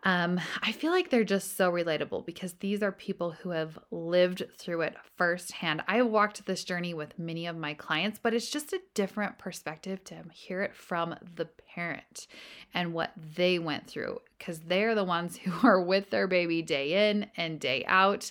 um, 0.04 0.40
I 0.62 0.72
feel 0.72 0.90
like 0.90 1.10
they're 1.10 1.24
just 1.24 1.56
so 1.56 1.70
relatable 1.70 2.26
because 2.26 2.54
these 2.54 2.82
are 2.82 2.92
people 2.92 3.32
who 3.32 3.50
have 3.50 3.78
lived 3.90 4.44
through 4.56 4.82
it 4.82 4.96
firsthand. 5.16 5.82
I 5.88 6.02
walked 6.02 6.46
this 6.46 6.64
journey 6.64 6.94
with 6.94 7.18
many 7.18 7.46
of 7.46 7.56
my 7.56 7.74
clients, 7.74 8.18
but 8.22 8.34
it's 8.34 8.50
just 8.50 8.72
a 8.72 8.80
different 8.94 9.38
perspective 9.38 10.04
to 10.04 10.16
hear 10.32 10.62
it 10.62 10.74
from 10.74 11.14
the 11.36 11.48
parent 11.74 12.26
and 12.74 12.92
what 12.92 13.12
they 13.36 13.58
went 13.58 13.86
through 13.86 14.20
because 14.38 14.60
they're 14.60 14.94
the 14.94 15.04
ones 15.04 15.36
who 15.44 15.66
are 15.66 15.80
with 15.80 16.10
their 16.10 16.26
baby 16.26 16.62
day 16.62 17.10
in 17.10 17.30
and 17.36 17.60
day 17.60 17.84
out. 17.86 18.30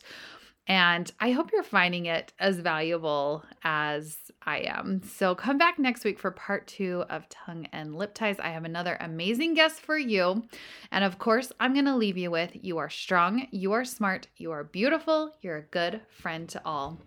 And 0.67 1.11
I 1.19 1.31
hope 1.31 1.51
you're 1.51 1.63
finding 1.63 2.07
it 2.07 2.33
as 2.39 2.57
valuable 2.57 3.43
as 3.63 4.17
I 4.41 4.59
am. 4.59 5.01
So 5.03 5.35
come 5.35 5.57
back 5.57 5.77
next 5.77 6.03
week 6.03 6.19
for 6.19 6.31
part 6.31 6.67
two 6.67 7.03
of 7.09 7.29
tongue 7.29 7.67
and 7.71 7.95
lip 7.95 8.13
ties. 8.13 8.39
I 8.39 8.49
have 8.49 8.65
another 8.65 8.97
amazing 8.99 9.53
guest 9.53 9.81
for 9.81 9.97
you. 9.97 10.43
And 10.91 11.03
of 11.03 11.19
course, 11.19 11.51
I'm 11.59 11.73
going 11.73 11.85
to 11.85 11.95
leave 11.95 12.17
you 12.17 12.31
with 12.31 12.51
you 12.53 12.77
are 12.77 12.89
strong, 12.89 13.47
you 13.51 13.73
are 13.73 13.85
smart, 13.85 14.27
you 14.37 14.51
are 14.51 14.63
beautiful, 14.63 15.31
you're 15.41 15.57
a 15.57 15.63
good 15.63 16.01
friend 16.09 16.49
to 16.49 16.61
all. 16.65 16.99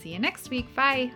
See 0.00 0.12
you 0.12 0.18
next 0.18 0.50
week. 0.50 0.74
Bye. 0.74 1.12